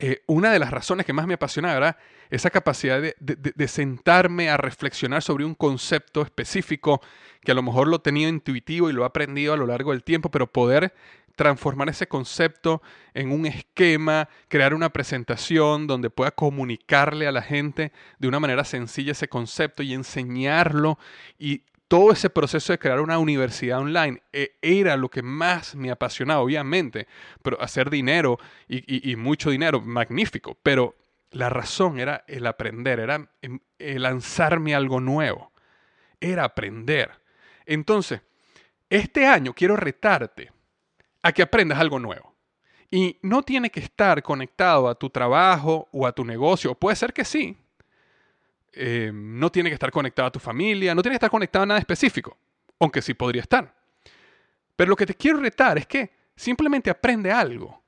Eh, 0.00 0.22
una 0.28 0.52
de 0.52 0.60
las 0.60 0.70
razones 0.70 1.04
que 1.04 1.12
más 1.12 1.26
me 1.26 1.34
apasionaba 1.34 1.76
era 1.76 1.98
esa 2.30 2.50
capacidad 2.50 3.00
de, 3.00 3.68
sentarme 3.68 4.48
a 4.48 4.56
reflexionar 4.56 5.22
sobre 5.22 5.44
un 5.44 5.54
concepto 5.54 6.22
específico 6.22 7.00
que 7.42 7.50
a 7.50 7.54
lo 7.54 7.62
mejor 7.62 7.88
lo 7.88 8.00
tenía 8.00 8.28
intuitivo 8.28 8.88
y 8.88 8.92
lo 8.92 9.02
he 9.02 9.06
aprendido 9.06 9.54
a 9.54 9.56
lo 9.56 9.66
largo 9.66 9.90
del 9.90 10.04
tiempo, 10.04 10.30
pero 10.30 10.46
poder 10.46 10.94
transformar 11.34 11.88
ese 11.88 12.06
concepto 12.06 12.82
en 13.14 13.32
un 13.32 13.46
esquema, 13.46 14.28
crear 14.48 14.74
una 14.74 14.90
presentación 14.90 15.86
donde 15.86 16.10
pueda 16.10 16.30
comunicarle 16.30 17.26
a 17.26 17.32
la 17.32 17.42
gente 17.42 17.92
de 18.18 18.28
una 18.28 18.40
manera 18.40 18.64
sencilla 18.64 19.12
ese 19.12 19.28
concepto 19.28 19.82
y 19.82 19.94
enseñarlo 19.94 20.98
y 21.38 21.62
todo 21.88 22.12
ese 22.12 22.28
proceso 22.28 22.72
de 22.72 22.78
crear 22.78 23.00
una 23.00 23.18
universidad 23.18 23.80
online 23.80 24.22
eh, 24.32 24.56
era 24.60 24.96
lo 24.96 25.08
que 25.08 25.22
más 25.22 25.74
me 25.74 25.90
apasionaba, 25.90 26.42
obviamente, 26.42 27.08
pero 27.42 27.60
hacer 27.60 27.88
dinero 27.88 28.38
y, 28.68 29.16
mucho 29.16 29.50
dinero, 29.50 29.80
magnífico, 29.80 30.56
pero 30.62 30.96
la 31.30 31.48
razón 31.48 31.98
era 31.98 32.24
el 32.28 32.46
aprender, 32.46 33.00
era 33.00 33.30
em, 33.40 33.58
lanzarme 33.78 34.74
algo 34.74 35.00
nuevo, 35.00 35.50
era 36.20 36.44
aprender. 36.44 37.10
Entonces, 37.64 38.20
este 38.90 39.26
año 39.26 39.54
quiero 39.54 39.74
retarte 39.76 40.52
a 41.22 41.32
que 41.32 41.42
aprendas 41.42 41.78
algo 41.78 41.98
nuevo. 41.98 42.34
Y 42.90 43.18
no 43.22 43.42
tiene 43.42 43.70
que 43.70 43.80
estar 43.80 44.22
conectado 44.22 44.88
a 44.88 44.94
tu 44.94 45.10
trabajo 45.10 45.88
o 45.92 46.06
a 46.06 46.12
tu 46.12 46.24
negocio, 46.24 46.74
puede 46.74 46.96
ser 46.96 47.12
que 47.12 47.24
sí, 47.24 47.56
eh, 48.72 49.10
no 49.12 49.50
tiene 49.50 49.70
que 49.70 49.74
estar 49.74 49.90
conectado 49.90 50.28
a 50.28 50.32
tu 50.32 50.38
familia, 50.38 50.94
no 50.94 51.02
tiene 51.02 51.14
que 51.14 51.18
estar 51.18 51.30
conectado 51.30 51.64
a 51.64 51.66
nada 51.66 51.80
específico, 51.80 52.36
aunque 52.78 53.02
sí 53.02 53.14
podría 53.14 53.42
estar. 53.42 53.74
Pero 54.76 54.90
lo 54.90 54.96
que 54.96 55.06
te 55.06 55.14
quiero 55.14 55.40
retar 55.40 55.78
es 55.78 55.86
que 55.86 56.10
simplemente 56.36 56.90
aprende 56.90 57.32
algo 57.32 57.82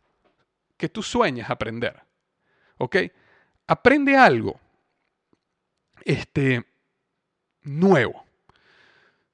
que 0.77 0.89
tú 0.89 1.03
sueñas 1.03 1.51
aprender. 1.51 2.03
¿Ok? 2.79 2.97
Aprende 3.67 4.17
algo 4.17 4.59
este, 6.05 6.65
nuevo. 7.63 8.25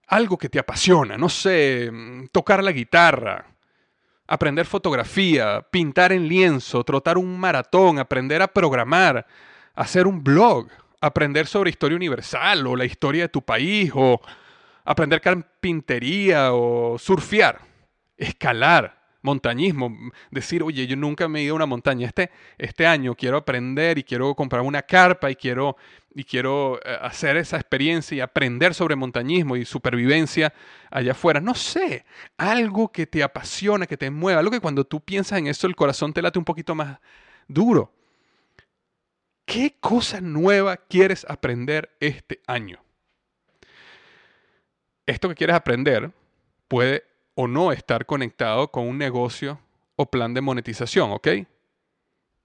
Algo 0.08 0.36
que 0.36 0.48
te 0.48 0.58
apasiona, 0.58 1.16
no 1.16 1.28
sé, 1.28 1.90
tocar 2.30 2.62
la 2.62 2.70
guitarra, 2.70 3.44
aprender 4.26 4.66
fotografía, 4.66 5.66
pintar 5.70 6.12
en 6.12 6.28
lienzo, 6.28 6.84
trotar 6.84 7.18
un 7.18 7.38
maratón, 7.38 7.98
aprender 7.98 8.42
a 8.42 8.48
programar, 8.48 9.26
hacer 9.74 10.06
un 10.06 10.22
blog, 10.22 10.68
aprender 11.00 11.46
sobre 11.46 11.70
historia 11.70 11.96
universal 11.96 12.66
o 12.66 12.76
la 12.76 12.84
historia 12.84 13.22
de 13.22 13.28
tu 13.28 13.42
país 13.42 13.90
o 13.94 14.20
aprender 14.84 15.20
carpintería 15.20 16.52
o 16.52 16.98
surfear, 16.98 17.60
escalar, 18.16 18.96
montañismo, 19.26 19.92
decir, 20.30 20.62
oye, 20.62 20.86
yo 20.86 20.96
nunca 20.96 21.28
me 21.28 21.40
he 21.40 21.42
ido 21.42 21.54
a 21.54 21.56
una 21.56 21.66
montaña, 21.66 22.06
este, 22.06 22.30
este 22.56 22.86
año 22.86 23.14
quiero 23.16 23.36
aprender 23.36 23.98
y 23.98 24.04
quiero 24.04 24.34
comprar 24.34 24.62
una 24.62 24.82
carpa 24.82 25.30
y 25.30 25.34
quiero, 25.34 25.76
y 26.14 26.22
quiero 26.22 26.78
eh, 26.84 26.96
hacer 27.02 27.36
esa 27.36 27.56
experiencia 27.56 28.16
y 28.16 28.20
aprender 28.20 28.72
sobre 28.72 28.94
montañismo 28.94 29.56
y 29.56 29.64
supervivencia 29.64 30.54
allá 30.90 31.12
afuera. 31.12 31.40
No 31.40 31.54
sé, 31.54 32.06
algo 32.38 32.92
que 32.92 33.06
te 33.06 33.22
apasiona, 33.22 33.86
que 33.86 33.96
te 33.96 34.10
mueva, 34.10 34.38
algo 34.38 34.52
que 34.52 34.60
cuando 34.60 34.84
tú 34.84 35.00
piensas 35.00 35.40
en 35.40 35.48
eso 35.48 35.66
el 35.66 35.74
corazón 35.74 36.12
te 36.12 36.22
late 36.22 36.38
un 36.38 36.44
poquito 36.44 36.74
más 36.76 37.00
duro. 37.48 37.95
¿Qué 39.46 39.76
cosa 39.80 40.20
nueva 40.20 40.76
quieres 40.76 41.24
aprender 41.28 41.96
este 42.00 42.42
año? 42.46 42.82
Esto 45.06 45.28
que 45.28 45.36
quieres 45.36 45.54
aprender 45.54 46.10
puede 46.66 47.04
o 47.36 47.46
no 47.46 47.70
estar 47.70 48.06
conectado 48.06 48.72
con 48.72 48.88
un 48.88 48.98
negocio 48.98 49.60
o 49.94 50.10
plan 50.10 50.34
de 50.34 50.40
monetización, 50.40 51.12
¿ok? 51.12 51.28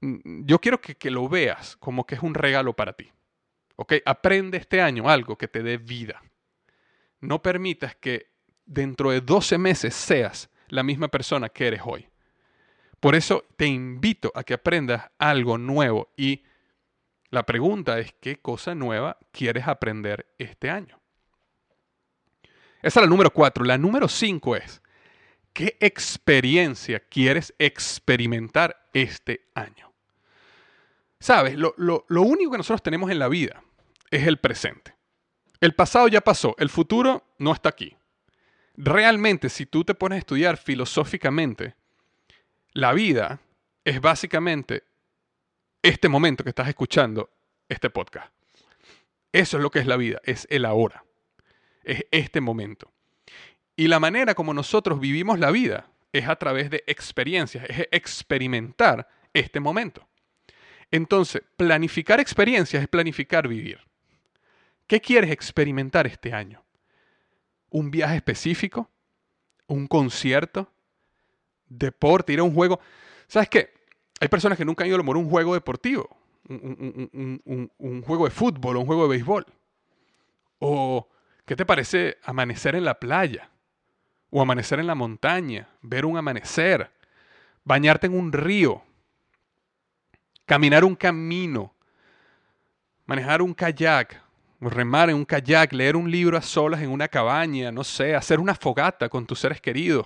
Mm, 0.01 0.45
yo 0.45 0.59
quiero 0.59 0.79
que, 0.79 1.09
lo 1.09 1.27
veas 1.27 1.75
como 1.77 2.05
que 2.05 2.15
es 2.15 2.21
un 2.21 2.35
regalo 2.35 2.73
para 2.73 2.93
ti. 2.93 3.11
¿Ok? 3.77 3.93
Aprende 4.05 4.59
este 4.59 4.79
año 4.79 5.09
algo 5.09 5.37
que 5.37 5.47
te 5.47 5.63
dé 5.63 5.77
vida. 5.77 6.21
No 7.19 7.41
permitas 7.41 7.95
que 7.95 8.27
dentro 8.65 9.09
de 9.09 9.21
12 9.21 9.57
meses 9.57 9.95
seas 9.95 10.49
la 10.69 10.83
misma 10.83 11.07
persona 11.07 11.49
que 11.49 11.67
eres 11.67 11.81
hoy. 11.83 12.07
Por 12.99 13.15
eso 13.15 13.43
te 13.57 13.65
invito 13.65 14.31
a 14.35 14.43
que 14.43 14.53
aprendas 14.53 15.09
algo 15.17 15.57
nuevo 15.57 16.11
y 16.15 16.43
la 17.31 17.43
pregunta 17.43 17.97
es, 17.97 18.13
¿qué 18.19 18.39
cosa 18.39 18.75
nueva 18.75 19.17
quieres 19.31 19.67
aprender 19.67 20.27
este 20.37 20.69
año? 20.69 20.99
Esa 22.81 22.99
es 22.99 23.05
la 23.05 23.09
número 23.09 23.31
cuatro. 23.31 23.63
La 23.63 23.77
número 23.77 24.07
cinco 24.09 24.55
es, 24.55 24.81
¿qué 25.53 25.77
experiencia 25.79 26.99
quieres 26.99 27.53
experimentar 27.57 28.89
este 28.93 29.47
año? 29.55 29.91
Sabes, 31.19 31.55
lo, 31.55 31.73
lo 31.77 32.21
único 32.21 32.51
que 32.51 32.57
nosotros 32.57 32.83
tenemos 32.83 33.09
en 33.09 33.19
la 33.19 33.29
vida 33.29 33.63
es 34.09 34.27
el 34.27 34.37
presente. 34.37 34.93
El 35.61 35.73
pasado 35.73 36.07
ya 36.09 36.21
pasó, 36.21 36.55
el 36.57 36.69
futuro 36.69 37.23
no 37.37 37.53
está 37.53 37.69
aquí. 37.69 37.95
Realmente, 38.75 39.47
si 39.47 39.65
tú 39.65 39.83
te 39.85 39.93
pones 39.93 40.17
a 40.17 40.19
estudiar 40.19 40.57
filosóficamente, 40.57 41.75
la 42.73 42.93
vida 42.93 43.39
es 43.85 44.01
básicamente 44.01 44.83
este 45.81 46.09
momento 46.09 46.43
que 46.43 46.49
estás 46.49 46.67
escuchando 46.67 47.29
este 47.67 47.89
podcast. 47.89 48.31
Eso 49.31 49.57
es 49.57 49.63
lo 49.63 49.71
que 49.71 49.79
es 49.79 49.87
la 49.87 49.97
vida, 49.97 50.19
es 50.23 50.45
el 50.49 50.65
ahora, 50.65 51.05
es 51.83 52.05
este 52.11 52.41
momento. 52.41 52.91
Y 53.75 53.87
la 53.87 53.99
manera 53.99 54.35
como 54.35 54.53
nosotros 54.53 54.99
vivimos 54.99 55.39
la 55.39 55.51
vida 55.51 55.89
es 56.11 56.27
a 56.27 56.35
través 56.35 56.69
de 56.69 56.83
experiencias, 56.87 57.65
es 57.69 57.87
experimentar 57.91 59.07
este 59.33 59.59
momento. 59.59 60.07
Entonces, 60.91 61.41
planificar 61.55 62.19
experiencias 62.19 62.83
es 62.83 62.89
planificar 62.89 63.47
vivir. 63.47 63.79
¿Qué 64.87 64.99
quieres 64.99 65.31
experimentar 65.31 66.05
este 66.05 66.33
año? 66.33 66.65
¿Un 67.69 67.89
viaje 67.89 68.17
específico? 68.17 68.91
¿Un 69.67 69.87
concierto? 69.87 70.69
¿Deporte? 71.69 72.33
¿Ir 72.33 72.39
a 72.39 72.43
un 72.43 72.53
juego? 72.53 72.81
¿Sabes 73.27 73.47
qué? 73.47 73.80
Hay 74.21 74.27
personas 74.27 74.55
que 74.55 74.63
nunca 74.63 74.83
han 74.83 74.87
ido 74.87 74.97
a 74.97 75.17
un 75.17 75.29
juego 75.29 75.55
deportivo. 75.55 76.07
un, 76.47 78.03
juego 78.05 78.25
de 78.25 78.31
fútbol 78.31 78.77
un 78.77 78.85
juego 78.85 79.03
de 79.03 79.09
béisbol? 79.09 79.45
¿O 80.59 81.09
qué 81.43 81.55
te 81.55 81.65
parece 81.65 82.19
amanecer 82.23 82.75
en 82.75 82.85
la 82.85 82.99
playa? 82.99 83.49
¿O 84.29 84.39
amanecer 84.39 84.79
en 84.79 84.85
la 84.85 84.93
montaña? 84.93 85.69
¿Ver 85.81 86.05
un 86.05 86.17
amanecer? 86.17 86.91
¿Bañarte 87.63 88.05
en 88.05 88.13
un 88.13 88.31
río? 88.31 88.83
¿Caminar 90.45 90.85
un 90.85 90.95
camino? 90.95 91.73
¿Manejar 93.07 93.41
un 93.41 93.55
kayak? 93.55 94.21
remar 94.59 95.09
en 95.09 95.15
un 95.15 95.25
kayak, 95.25 95.73
leer 95.73 95.95
un 95.95 96.11
libro 96.11 96.37
a 96.37 96.41
solas 96.43 96.81
en 96.81 96.91
una 96.91 97.07
cabaña, 97.07 97.71
no 97.71 97.83
sé, 97.83 98.13
hacer 98.13 98.39
una 98.39 98.53
fogata 98.53 99.09
con 99.09 99.25
tus 99.25 99.39
seres 99.39 99.59
queridos 99.59 100.05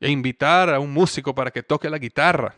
e 0.00 0.08
invitar 0.08 0.72
a 0.72 0.80
un 0.80 0.90
músico 0.90 1.34
para 1.34 1.50
que 1.50 1.62
toque 1.62 1.90
la 1.90 1.98
guitarra, 1.98 2.54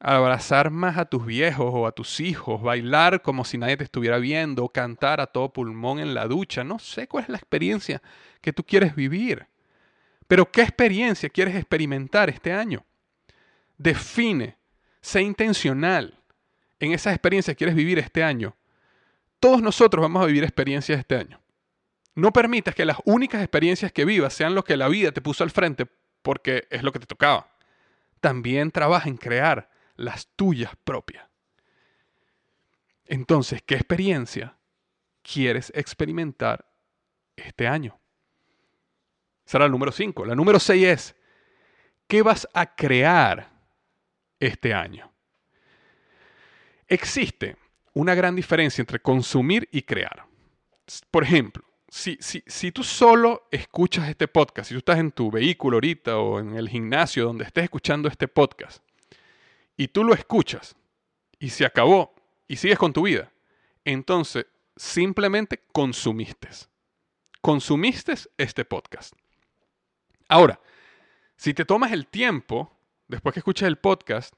abrazar 0.00 0.70
más 0.70 0.96
a 0.98 1.04
tus 1.04 1.24
viejos 1.24 1.70
o 1.72 1.86
a 1.86 1.92
tus 1.92 2.20
hijos, 2.20 2.62
bailar 2.62 3.22
como 3.22 3.44
si 3.44 3.58
nadie 3.58 3.76
te 3.76 3.84
estuviera 3.84 4.18
viendo, 4.18 4.68
cantar 4.68 5.20
a 5.20 5.26
todo 5.26 5.52
pulmón 5.52 6.00
en 6.00 6.14
la 6.14 6.26
ducha, 6.26 6.64
no 6.64 6.78
sé 6.78 7.06
cuál 7.06 7.24
es 7.24 7.28
la 7.30 7.36
experiencia 7.36 8.02
que 8.40 8.52
tú 8.52 8.64
quieres 8.64 8.96
vivir, 8.96 9.46
pero 10.26 10.50
¿qué 10.50 10.62
experiencia 10.62 11.28
quieres 11.28 11.54
experimentar 11.54 12.30
este 12.30 12.52
año? 12.52 12.84
Define, 13.76 14.56
sé 15.00 15.22
intencional 15.22 16.18
en 16.78 16.92
esas 16.92 17.12
experiencias 17.12 17.54
que 17.54 17.58
quieres 17.58 17.74
vivir 17.76 17.98
este 17.98 18.24
año 18.24 18.56
todos 19.40 19.62
nosotros 19.62 20.02
vamos 20.02 20.22
a 20.22 20.26
vivir 20.26 20.44
experiencias 20.44 20.98
este 20.98 21.16
año. 21.16 21.40
No 22.14 22.30
permitas 22.30 22.74
que 22.74 22.84
las 22.84 22.98
únicas 23.06 23.40
experiencias 23.40 23.90
que 23.90 24.04
vivas 24.04 24.34
sean 24.34 24.54
lo 24.54 24.62
que 24.62 24.76
la 24.76 24.86
vida 24.88 25.12
te 25.12 25.22
puso 25.22 25.42
al 25.42 25.50
frente 25.50 25.86
porque 26.22 26.68
es 26.70 26.82
lo 26.82 26.92
que 26.92 26.98
te 26.98 27.06
tocaba. 27.06 27.48
También 28.20 28.70
trabaja 28.70 29.08
en 29.08 29.16
crear 29.16 29.70
las 30.00 30.28
tuyas 30.34 30.72
propias. 30.82 31.28
Entonces, 33.04 33.62
¿qué 33.62 33.74
experiencia 33.74 34.56
quieres 35.22 35.70
experimentar 35.74 36.64
este 37.36 37.66
año? 37.66 37.98
Será 39.44 39.66
el 39.66 39.70
número 39.70 39.92
5. 39.92 40.24
La 40.24 40.34
número 40.34 40.58
6 40.58 40.86
es, 40.86 41.16
¿qué 42.06 42.22
vas 42.22 42.48
a 42.54 42.74
crear 42.74 43.50
este 44.38 44.72
año? 44.72 45.12
Existe 46.86 47.56
una 47.92 48.14
gran 48.14 48.34
diferencia 48.34 48.80
entre 48.80 49.00
consumir 49.00 49.68
y 49.70 49.82
crear. 49.82 50.24
Por 51.10 51.24
ejemplo, 51.24 51.64
si, 51.88 52.16
si, 52.20 52.42
si, 52.46 52.72
tú 52.72 52.84
solo 52.84 53.48
escuchas 53.50 54.08
este 54.08 54.28
podcast, 54.28 54.68
si 54.68 54.74
tú 54.74 54.78
estás 54.78 54.98
en 54.98 55.10
tu 55.10 55.30
vehículo 55.30 55.76
ahorita 55.76 56.16
o 56.18 56.38
en 56.38 56.56
el 56.56 56.68
gimnasio 56.68 57.24
donde 57.24 57.44
estés 57.44 57.64
escuchando 57.64 58.08
este 58.08 58.28
podcast, 58.28 58.82
y 59.80 59.88
tú 59.88 60.04
lo 60.04 60.12
escuchas 60.12 60.76
y 61.38 61.48
se 61.48 61.64
acabó 61.64 62.14
y 62.46 62.56
sigues 62.56 62.78
con 62.78 62.92
tu 62.92 63.04
vida, 63.04 63.32
entonces 63.82 64.44
simplemente 64.76 65.64
consumiste. 65.72 66.50
Consumiste 67.40 68.12
este 68.36 68.66
podcast. 68.66 69.14
Ahora, 70.28 70.60
si 71.34 71.54
te 71.54 71.64
tomas 71.64 71.92
el 71.92 72.08
tiempo, 72.08 72.78
después 73.08 73.32
que 73.32 73.40
escuches 73.40 73.66
el 73.66 73.78
podcast, 73.78 74.34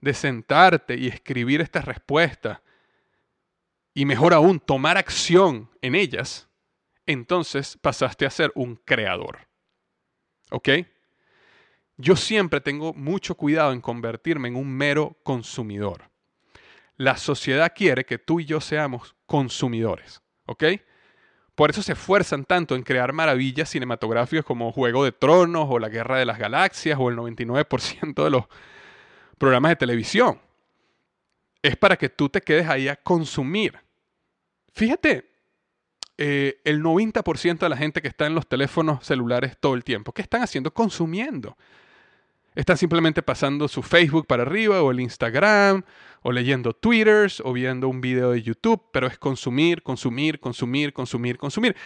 de 0.00 0.14
sentarte 0.14 0.96
y 0.96 1.08
escribir 1.08 1.60
estas 1.62 1.84
respuestas 1.84 2.60
y 3.92 4.04
mejor 4.04 4.34
aún, 4.34 4.60
tomar 4.60 4.98
acción 4.98 5.68
en 5.82 5.96
ellas, 5.96 6.48
entonces 7.06 7.76
pasaste 7.76 8.24
a 8.24 8.30
ser 8.30 8.52
un 8.54 8.76
creador. 8.76 9.48
¿Ok? 10.52 10.68
Yo 11.98 12.16
siempre 12.16 12.60
tengo 12.60 12.92
mucho 12.92 13.34
cuidado 13.36 13.72
en 13.72 13.80
convertirme 13.80 14.48
en 14.48 14.56
un 14.56 14.70
mero 14.70 15.16
consumidor. 15.22 16.10
La 16.96 17.16
sociedad 17.16 17.72
quiere 17.74 18.04
que 18.04 18.18
tú 18.18 18.40
y 18.40 18.44
yo 18.44 18.60
seamos 18.60 19.14
consumidores. 19.26 20.22
¿Ok? 20.46 20.64
Por 21.54 21.70
eso 21.70 21.82
se 21.82 21.92
esfuerzan 21.92 22.44
tanto 22.44 22.74
en 22.74 22.82
crear 22.82 23.14
maravillas 23.14 23.70
cinematográficas 23.70 24.44
como 24.44 24.72
Juego 24.72 25.04
de 25.04 25.12
Tronos 25.12 25.66
o 25.70 25.78
La 25.78 25.88
Guerra 25.88 26.18
de 26.18 26.26
las 26.26 26.38
Galaxias 26.38 26.98
o 27.00 27.08
el 27.08 27.16
99% 27.16 28.24
de 28.24 28.30
los 28.30 28.44
programas 29.38 29.70
de 29.70 29.76
televisión. 29.76 30.38
Es 31.62 31.76
para 31.76 31.96
que 31.96 32.10
tú 32.10 32.28
te 32.28 32.42
quedes 32.42 32.68
ahí 32.68 32.88
a 32.88 32.96
consumir. 32.96 33.78
Fíjate, 34.74 35.30
eh, 36.18 36.60
el 36.64 36.82
90% 36.82 37.58
de 37.58 37.68
la 37.70 37.76
gente 37.76 38.02
que 38.02 38.08
está 38.08 38.26
en 38.26 38.34
los 38.34 38.46
teléfonos 38.46 39.04
celulares 39.04 39.56
todo 39.58 39.74
el 39.74 39.82
tiempo, 39.82 40.12
¿qué 40.12 40.20
están 40.20 40.42
haciendo? 40.42 40.72
Consumiendo. 40.74 41.56
Están 42.56 42.78
simplemente 42.78 43.22
pasando 43.22 43.68
su 43.68 43.82
Facebook 43.82 44.26
para 44.26 44.42
arriba 44.42 44.82
o 44.82 44.90
el 44.90 45.00
Instagram 45.00 45.82
o 46.22 46.32
leyendo 46.32 46.72
Twitters 46.72 47.42
o 47.44 47.52
viendo 47.52 47.86
un 47.86 48.00
video 48.00 48.30
de 48.30 48.42
YouTube, 48.42 48.82
pero 48.92 49.06
es 49.06 49.18
consumir, 49.18 49.82
consumir, 49.82 50.40
consumir, 50.40 50.94
consumir, 50.94 51.36
consumir. 51.36 51.76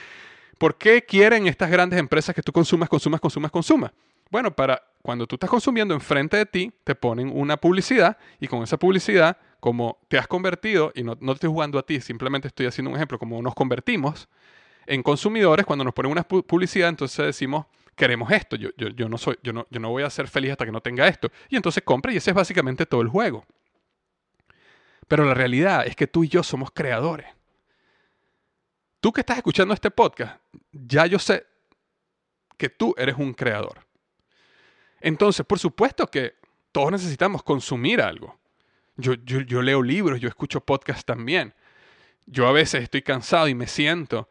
¿Por 0.58 0.78
qué 0.78 1.04
quieren 1.04 1.48
estas 1.48 1.72
grandes 1.72 1.98
empresas 1.98 2.36
que 2.36 2.42
tú 2.42 2.52
consumas, 2.52 2.88
consumas, 2.88 3.20
consumas, 3.20 3.50
consumas? 3.50 3.90
Bueno, 4.30 4.54
para 4.54 4.80
cuando 5.02 5.26
tú 5.26 5.34
estás 5.34 5.50
consumiendo 5.50 5.92
enfrente 5.92 6.36
de 6.36 6.46
ti, 6.46 6.72
te 6.84 6.94
ponen 6.94 7.32
una 7.34 7.56
publicidad 7.56 8.16
y 8.38 8.46
con 8.46 8.62
esa 8.62 8.78
publicidad 8.78 9.38
como 9.58 9.98
te 10.06 10.18
has 10.18 10.28
convertido, 10.28 10.92
y 10.94 11.02
no, 11.02 11.18
no 11.20 11.32
estoy 11.32 11.50
jugando 11.50 11.80
a 11.80 11.82
ti, 11.82 12.00
simplemente 12.00 12.46
estoy 12.46 12.66
haciendo 12.66 12.90
un 12.90 12.96
ejemplo, 12.96 13.18
como 13.18 13.42
nos 13.42 13.54
convertimos 13.56 14.28
en 14.86 15.02
consumidores, 15.02 15.66
cuando 15.66 15.84
nos 15.84 15.94
ponen 15.94 16.12
una 16.12 16.22
publicidad, 16.22 16.88
entonces 16.88 17.26
decimos, 17.26 17.66
queremos 18.00 18.32
esto, 18.32 18.56
yo, 18.56 18.70
yo, 18.78 19.08
no 19.10 19.18
soy, 19.18 19.38
yo, 19.42 19.52
no, 19.52 19.66
yo 19.68 19.78
no 19.78 19.90
voy 19.90 20.04
a 20.04 20.08
ser 20.08 20.26
feliz 20.26 20.52
hasta 20.52 20.64
que 20.64 20.72
no 20.72 20.80
tenga 20.80 21.06
esto. 21.06 21.30
Y 21.50 21.56
entonces 21.56 21.82
compra 21.84 22.10
y 22.10 22.16
ese 22.16 22.30
es 22.30 22.34
básicamente 22.34 22.86
todo 22.86 23.02
el 23.02 23.08
juego. 23.08 23.44
Pero 25.06 25.26
la 25.26 25.34
realidad 25.34 25.86
es 25.86 25.94
que 25.94 26.06
tú 26.06 26.24
y 26.24 26.28
yo 26.28 26.42
somos 26.42 26.70
creadores. 26.70 27.26
Tú 29.00 29.12
que 29.12 29.20
estás 29.20 29.36
escuchando 29.36 29.74
este 29.74 29.90
podcast, 29.90 30.40
ya 30.72 31.04
yo 31.04 31.18
sé 31.18 31.46
que 32.56 32.70
tú 32.70 32.94
eres 32.96 33.16
un 33.18 33.34
creador. 33.34 33.86
Entonces, 35.02 35.44
por 35.44 35.58
supuesto 35.58 36.06
que 36.06 36.36
todos 36.72 36.90
necesitamos 36.90 37.42
consumir 37.42 38.00
algo. 38.00 38.38
Yo, 38.96 39.14
leo 39.62 39.82
libros, 39.82 40.20
yo 40.20 40.28
escucho 40.28 40.62
podcasts 40.62 41.04
también. 41.04 41.52
Yo 42.24 42.46
a 42.46 42.52
veces 42.52 42.82
estoy 42.82 43.02
cansado 43.02 43.46
y 43.46 43.54
me 43.54 43.66
siento 43.66 44.30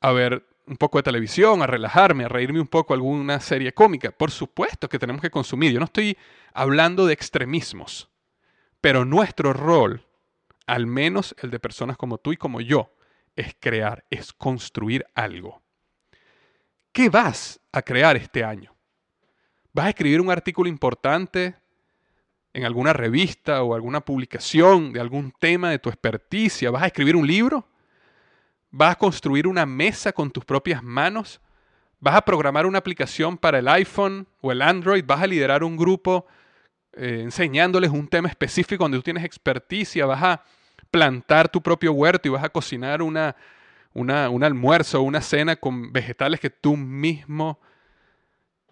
a 0.00 0.10
ver 0.10 0.44
un 0.66 0.76
poco 0.76 0.98
de 0.98 1.02
televisión, 1.02 1.62
a 1.62 1.66
relajarme, 1.66 2.24
a 2.24 2.28
reírme 2.28 2.60
un 2.60 2.66
poco 2.66 2.94
alguna 2.94 3.40
serie 3.40 3.72
cómica. 3.72 4.10
Por 4.10 4.30
supuesto 4.30 4.88
que 4.88 4.98
tenemos 4.98 5.20
que 5.20 5.30
consumir. 5.30 5.72
Yo 5.72 5.78
no 5.78 5.86
estoy 5.86 6.16
hablando 6.52 7.06
de 7.06 7.12
extremismos, 7.12 8.08
pero 8.80 9.04
nuestro 9.04 9.52
rol, 9.52 10.06
al 10.66 10.86
menos 10.86 11.34
el 11.42 11.50
de 11.50 11.60
personas 11.60 11.96
como 11.96 12.18
tú 12.18 12.32
y 12.32 12.36
como 12.36 12.60
yo, 12.60 12.94
es 13.36 13.54
crear, 13.58 14.04
es 14.10 14.32
construir 14.32 15.04
algo. 15.14 15.62
¿Qué 16.92 17.08
vas 17.08 17.60
a 17.72 17.82
crear 17.82 18.16
este 18.16 18.44
año? 18.44 18.74
¿Vas 19.72 19.86
a 19.86 19.88
escribir 19.88 20.20
un 20.20 20.30
artículo 20.30 20.68
importante 20.68 21.56
en 22.52 22.64
alguna 22.64 22.92
revista 22.92 23.64
o 23.64 23.74
alguna 23.74 24.00
publicación 24.00 24.92
de 24.92 25.00
algún 25.00 25.32
tema 25.32 25.70
de 25.70 25.80
tu 25.80 25.88
experticia? 25.88 26.70
¿Vas 26.70 26.84
a 26.84 26.86
escribir 26.86 27.16
un 27.16 27.26
libro? 27.26 27.66
¿Vas 28.76 28.90
a 28.90 28.98
construir 28.98 29.46
una 29.46 29.64
mesa 29.66 30.12
con 30.12 30.32
tus 30.32 30.44
propias 30.44 30.82
manos? 30.82 31.40
¿Vas 32.00 32.16
a 32.16 32.22
programar 32.22 32.66
una 32.66 32.78
aplicación 32.78 33.38
para 33.38 33.60
el 33.60 33.68
iPhone 33.68 34.26
o 34.40 34.50
el 34.50 34.60
Android? 34.60 35.04
¿Vas 35.06 35.22
a 35.22 35.28
liderar 35.28 35.62
un 35.62 35.76
grupo 35.76 36.26
eh, 36.92 37.20
enseñándoles 37.22 37.92
un 37.92 38.08
tema 38.08 38.28
específico 38.28 38.82
donde 38.82 38.98
tú 38.98 39.02
tienes 39.02 39.22
experticia? 39.22 40.06
¿Vas 40.06 40.20
a 40.24 40.42
plantar 40.90 41.48
tu 41.48 41.62
propio 41.62 41.92
huerto 41.92 42.26
y 42.26 42.32
vas 42.32 42.42
a 42.42 42.48
cocinar 42.48 43.00
una, 43.00 43.36
una, 43.92 44.28
un 44.28 44.42
almuerzo 44.42 44.98
o 44.98 45.02
una 45.04 45.20
cena 45.20 45.54
con 45.54 45.92
vegetales 45.92 46.40
que 46.40 46.50
tú 46.50 46.76
mismo 46.76 47.60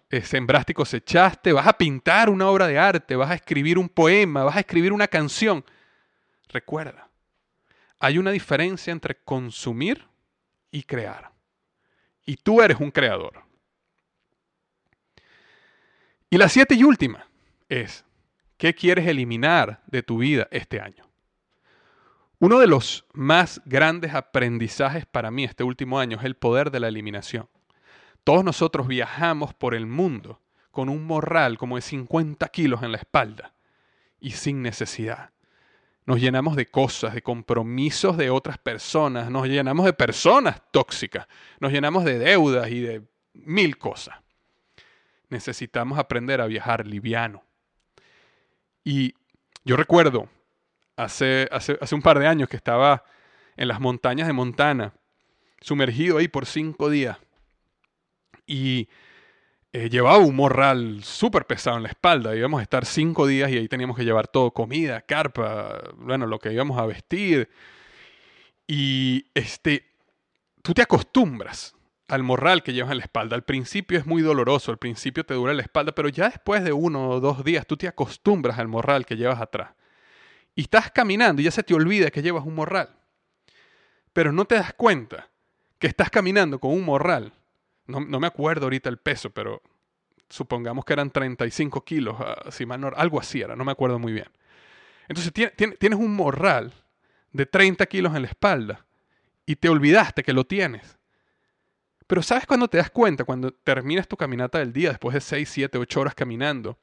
eh, 0.09 0.21
sembraste 0.21 0.73
y 0.73 0.75
cosechaste, 0.75 1.53
vas 1.53 1.65
a 1.65 1.77
pintar 1.77 2.29
una 2.29 2.49
obra 2.49 2.67
de 2.67 2.77
arte, 2.77 3.15
vas 3.15 3.31
a 3.31 3.35
escribir 3.35 3.77
un 3.77 3.87
poema, 3.87 4.43
vas 4.43 4.57
a 4.57 4.59
escribir 4.59 4.91
una 4.91 5.07
canción. 5.07 5.63
Recuerda, 6.49 7.07
hay 8.03 8.17
una 8.17 8.31
diferencia 8.31 8.91
entre 8.91 9.15
consumir 9.15 10.05
y 10.71 10.83
crear. 10.83 11.31
Y 12.25 12.35
tú 12.35 12.61
eres 12.61 12.77
un 12.81 12.91
creador. 12.91 13.45
Y 16.29 16.35
la 16.35 16.49
siete 16.49 16.75
y 16.75 16.83
última 16.83 17.25
es, 17.69 18.03
¿qué 18.57 18.75
quieres 18.75 19.07
eliminar 19.07 19.81
de 19.87 20.03
tu 20.03 20.17
vida 20.17 20.49
este 20.51 20.81
año? 20.81 21.09
Uno 22.39 22.59
de 22.59 22.67
los 22.67 23.05
más 23.13 23.61
grandes 23.63 24.13
aprendizajes 24.13 25.05
para 25.05 25.31
mí 25.31 25.45
este 25.45 25.63
último 25.63 25.97
año 25.97 26.17
es 26.17 26.25
el 26.25 26.35
poder 26.35 26.71
de 26.71 26.81
la 26.81 26.89
eliminación. 26.89 27.47
Todos 28.25 28.43
nosotros 28.43 28.85
viajamos 28.85 29.53
por 29.53 29.73
el 29.73 29.85
mundo 29.85 30.41
con 30.71 30.89
un 30.89 31.05
morral 31.05 31.57
como 31.57 31.77
de 31.77 31.81
50 31.81 32.49
kilos 32.49 32.83
en 32.83 32.91
la 32.91 32.97
espalda 32.97 33.53
y 34.19 34.31
sin 34.31 34.61
necesidad. 34.61 35.32
Nos 36.05 36.19
llenamos 36.19 36.55
de 36.55 36.65
cosas, 36.65 37.13
de 37.13 37.21
compromisos 37.21 38.17
de 38.17 38.29
otras 38.29 38.57
personas, 38.57 39.29
nos 39.29 39.47
llenamos 39.47 39.85
de 39.85 39.93
personas 39.93 40.61
tóxicas, 40.71 41.27
nos 41.59 41.71
llenamos 41.71 42.03
de 42.03 42.19
deudas 42.19 42.69
y 42.69 42.81
de 42.81 43.03
mil 43.33 43.77
cosas. 43.77 44.15
Necesitamos 45.29 45.97
aprender 45.97 46.41
a 46.41 46.45
viajar 46.45 46.85
liviano. 46.85 47.43
Y 48.83 49.13
yo 49.63 49.77
recuerdo 49.77 50.29
hace, 50.97 51.47
hace, 51.51 51.77
hace 51.79 51.95
un 51.95 52.01
par 52.01 52.19
de 52.19 52.27
años 52.27 52.49
que 52.49 52.57
estaba 52.57 53.03
en 53.55 53.67
las 53.69 53.79
montañas 53.79 54.27
de 54.27 54.33
Montana, 54.33 54.93
sumergido 55.61 56.17
ahí 56.17 56.27
por 56.27 56.45
cinco 56.45 56.89
días. 56.89 57.17
Y 58.45 58.89
eh, 59.75 59.89
llevaba 59.89 60.19
un 60.19 60.35
morral 60.35 61.03
súper 61.03 61.47
pesado 61.47 61.77
en 61.77 61.83
la 61.83 61.89
espalda. 61.89 62.35
Íbamos 62.35 62.59
a 62.59 62.63
estar 62.63 62.85
cinco 62.85 63.25
días 63.25 63.49
y 63.49 63.57
ahí 63.57 63.67
teníamos 63.67 63.97
que 63.97 64.05
llevar 64.05 64.27
todo, 64.27 64.51
comida, 64.51 65.01
carpa, 65.01 65.81
bueno, 65.97 66.27
lo 66.27 66.37
que 66.37 66.53
íbamos 66.53 66.77
a 66.79 66.85
vestir. 66.85 67.49
Y 68.67 69.25
este, 69.33 69.91
tú 70.61 70.75
te 70.75 70.83
acostumbras 70.83 71.75
al 72.07 72.21
morral 72.21 72.61
que 72.61 72.73
llevas 72.73 72.91
en 72.91 72.99
la 72.99 73.05
espalda. 73.05 73.35
Al 73.35 73.45
principio 73.45 73.97
es 73.97 74.05
muy 74.05 74.21
doloroso, 74.21 74.69
al 74.71 74.77
principio 74.77 75.25
te 75.25 75.33
dura 75.33 75.55
la 75.55 75.63
espalda, 75.63 75.91
pero 75.93 76.07
ya 76.07 76.29
después 76.29 76.63
de 76.63 76.71
uno 76.71 77.09
o 77.09 77.19
dos 77.19 77.43
días 77.43 77.65
tú 77.65 77.75
te 77.75 77.87
acostumbras 77.87 78.59
al 78.59 78.67
morral 78.67 79.07
que 79.07 79.17
llevas 79.17 79.41
atrás. 79.41 79.71
Y 80.53 80.61
estás 80.61 80.91
caminando 80.91 81.41
y 81.41 81.45
ya 81.45 81.51
se 81.51 81.63
te 81.63 81.73
olvida 81.73 82.11
que 82.11 82.21
llevas 82.21 82.45
un 82.45 82.53
morral. 82.53 82.95
Pero 84.13 84.31
no 84.31 84.45
te 84.45 84.53
das 84.53 84.75
cuenta 84.75 85.31
que 85.79 85.87
estás 85.87 86.11
caminando 86.11 86.59
con 86.59 86.73
un 86.73 86.85
morral. 86.85 87.33
No, 87.85 87.99
me 88.01 88.27
acuerdo 88.27 88.65
ahorita 88.65 88.89
el 88.89 88.97
peso, 88.97 89.29
pero 89.29 89.61
supongamos 90.29 90.85
que 90.85 90.93
eran 90.93 91.11
35 91.11 91.83
kilos, 91.83 92.15
ah, 92.19 92.49
si 92.49 92.65
algo 92.95 93.19
así 93.19 93.41
era, 93.41 93.55
no 93.55 93.65
me 93.65 93.71
acuerdo 93.71 93.99
muy 93.99 94.13
bien. 94.13 94.29
Entonces 95.07 95.33
tienes 95.33 95.99
un 95.99 96.15
morral 96.15 96.73
de 97.31 97.45
30 97.45 97.85
kilos 97.87 98.15
en 98.15 98.21
la 98.21 98.29
espalda 98.29 98.85
y 99.45 99.57
te 99.57 99.69
olvidaste 99.69 100.23
que 100.23 100.33
lo 100.33 100.45
tienes. 100.45 100.97
Pero 102.07 102.21
¿sabes 102.21 102.45
cuando 102.45 102.67
te 102.67 102.77
das 102.77 102.89
cuenta? 102.89 103.23
Cuando 103.23 103.51
terminas 103.51 104.07
tu 104.07 104.15
caminata 104.15 104.59
del 104.59 104.71
día, 104.71 104.89
después 104.89 105.13
de 105.13 105.21
6, 105.21 105.49
7, 105.49 105.77
8 105.77 105.99
horas 105.99 106.15
caminando, 106.15 106.77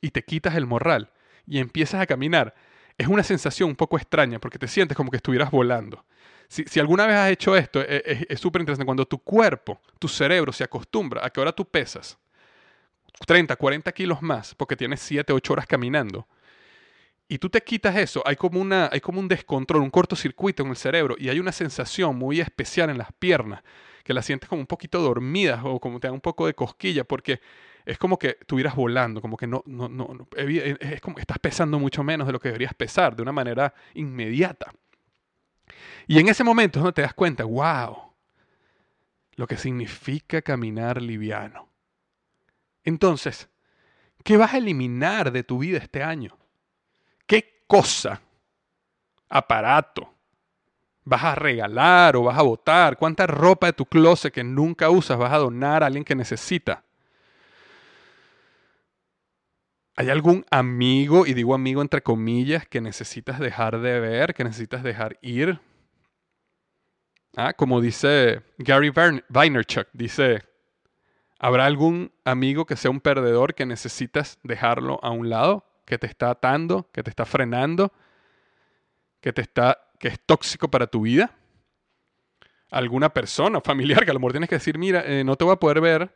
y 0.00 0.10
te 0.10 0.22
quitas 0.22 0.54
el 0.54 0.66
morral 0.66 1.10
y 1.46 1.58
empiezas 1.58 2.00
a 2.00 2.06
caminar, 2.06 2.54
es 2.96 3.08
una 3.08 3.22
sensación 3.22 3.70
un 3.70 3.76
poco 3.76 3.96
extraña 3.96 4.38
porque 4.38 4.58
te 4.58 4.68
sientes 4.68 4.96
como 4.96 5.10
que 5.10 5.16
estuvieras 5.16 5.50
volando. 5.50 6.04
Si, 6.48 6.78
alguna 6.78 7.06
vez 7.06 7.16
has 7.16 7.30
hecho 7.30 7.56
esto, 7.56 7.80
e, 7.80 8.02
e, 8.04 8.26
es 8.28 8.38
súper 8.40 8.60
interesante. 8.60 8.84
Cuando 8.84 9.06
tu 9.06 9.18
cuerpo, 9.18 9.80
tu 9.98 10.08
cerebro 10.08 10.52
se 10.52 10.62
acostumbra 10.62 11.24
a 11.24 11.30
que 11.30 11.40
ahora 11.40 11.52
tú 11.52 11.64
pesas 11.64 12.18
30, 13.26 13.56
40 13.56 13.90
kilos 13.92 14.22
más 14.22 14.54
porque 14.54 14.76
tienes 14.76 15.00
7, 15.00 15.32
8 15.32 15.52
horas 15.52 15.66
caminando, 15.66 16.28
y 17.26 17.38
tú 17.38 17.48
te 17.48 17.62
quitas 17.62 17.96
eso, 17.96 18.22
hay 18.26 18.36
como, 18.36 18.60
una, 18.60 18.90
hay 18.92 19.00
como 19.00 19.18
un 19.18 19.28
descontrol, 19.28 19.82
un 19.82 19.90
cortocircuito 19.90 20.62
en 20.62 20.68
el 20.68 20.76
cerebro 20.76 21.16
y 21.18 21.30
hay 21.30 21.40
una 21.40 21.52
sensación 21.52 22.16
muy 22.16 22.40
especial 22.40 22.90
en 22.90 22.98
las 22.98 23.12
piernas, 23.12 23.62
que 24.04 24.12
las 24.12 24.26
sientes 24.26 24.48
como 24.48 24.60
un 24.60 24.66
poquito 24.66 25.00
dormidas 25.00 25.60
o 25.64 25.80
como 25.80 26.00
te 26.00 26.06
da 26.06 26.12
un 26.12 26.20
poco 26.20 26.46
de 26.46 26.54
cosquilla, 26.54 27.04
porque 27.04 27.40
es 27.84 27.98
como 27.98 28.18
que 28.18 28.38
estuvieras 28.40 28.74
volando, 28.74 29.20
como 29.20 29.36
que 29.36 29.46
no, 29.46 29.62
no, 29.66 29.88
no, 29.88 30.26
es 30.36 31.00
como 31.00 31.16
que 31.16 31.20
estás 31.20 31.38
pesando 31.38 31.78
mucho 31.78 32.02
menos 32.02 32.26
de 32.26 32.32
lo 32.32 32.40
que 32.40 32.48
deberías 32.48 32.74
pesar, 32.74 33.14
de 33.14 33.22
una 33.22 33.32
manera 33.32 33.74
inmediata. 33.94 34.72
Y 36.06 36.18
en 36.18 36.28
ese 36.28 36.44
momento 36.44 36.78
es 36.78 36.82
donde 36.82 36.94
te 36.94 37.02
das 37.02 37.14
cuenta, 37.14 37.44
wow, 37.44 38.12
lo 39.36 39.46
que 39.46 39.56
significa 39.56 40.42
caminar 40.42 41.02
liviano. 41.02 41.68
Entonces, 42.84 43.48
¿qué 44.22 44.36
vas 44.36 44.54
a 44.54 44.58
eliminar 44.58 45.32
de 45.32 45.44
tu 45.44 45.58
vida 45.58 45.78
este 45.78 46.02
año? 46.02 46.36
¿Qué 47.26 47.64
cosa, 47.66 48.20
aparato, 49.28 50.14
vas 51.04 51.24
a 51.24 51.34
regalar 51.34 52.16
o 52.16 52.24
vas 52.24 52.38
a 52.38 52.42
botar? 52.42 52.96
¿Cuánta 52.96 53.26
ropa 53.26 53.66
de 53.66 53.72
tu 53.72 53.86
closet 53.86 54.32
que 54.32 54.44
nunca 54.44 54.90
usas 54.90 55.18
vas 55.18 55.32
a 55.32 55.38
donar 55.38 55.82
a 55.82 55.86
alguien 55.86 56.04
que 56.04 56.14
necesita? 56.14 56.83
¿Hay 59.96 60.10
algún 60.10 60.44
amigo, 60.50 61.26
y 61.26 61.34
digo 61.34 61.54
amigo 61.54 61.82
entre 61.82 62.02
comillas, 62.02 62.66
que 62.66 62.80
necesitas 62.80 63.38
dejar 63.38 63.80
de 63.80 64.00
ver, 64.00 64.34
que 64.34 64.44
necesitas 64.44 64.82
dejar 64.82 65.18
ir? 65.22 65.60
Ah, 67.36 67.52
como 67.52 67.80
dice 67.80 68.42
Gary 68.58 68.92
Vaynerchuk, 69.28 69.88
dice, 69.92 70.42
¿habrá 71.38 71.66
algún 71.66 72.12
amigo 72.24 72.66
que 72.66 72.76
sea 72.76 72.90
un 72.90 73.00
perdedor 73.00 73.54
que 73.54 73.66
necesitas 73.66 74.38
dejarlo 74.42 74.98
a 75.02 75.10
un 75.10 75.30
lado? 75.30 75.64
que 75.84 75.98
te 75.98 76.06
está 76.06 76.30
atando, 76.30 76.88
que 76.92 77.02
te 77.02 77.10
está 77.10 77.24
frenando, 77.24 77.92
que, 79.20 79.32
te 79.32 79.42
está, 79.42 79.90
que 79.98 80.08
es 80.08 80.20
tóxico 80.20 80.68
para 80.68 80.86
tu 80.86 81.02
vida. 81.02 81.36
Alguna 82.70 83.12
persona 83.12 83.60
familiar 83.60 84.04
que 84.04 84.10
a 84.10 84.14
lo 84.14 84.20
mejor 84.20 84.32
tienes 84.32 84.48
que 84.48 84.56
decir, 84.56 84.78
mira, 84.78 85.02
eh, 85.06 85.24
no 85.24 85.36
te 85.36 85.44
voy 85.44 85.52
a 85.54 85.60
poder 85.60 85.80
ver 85.80 86.14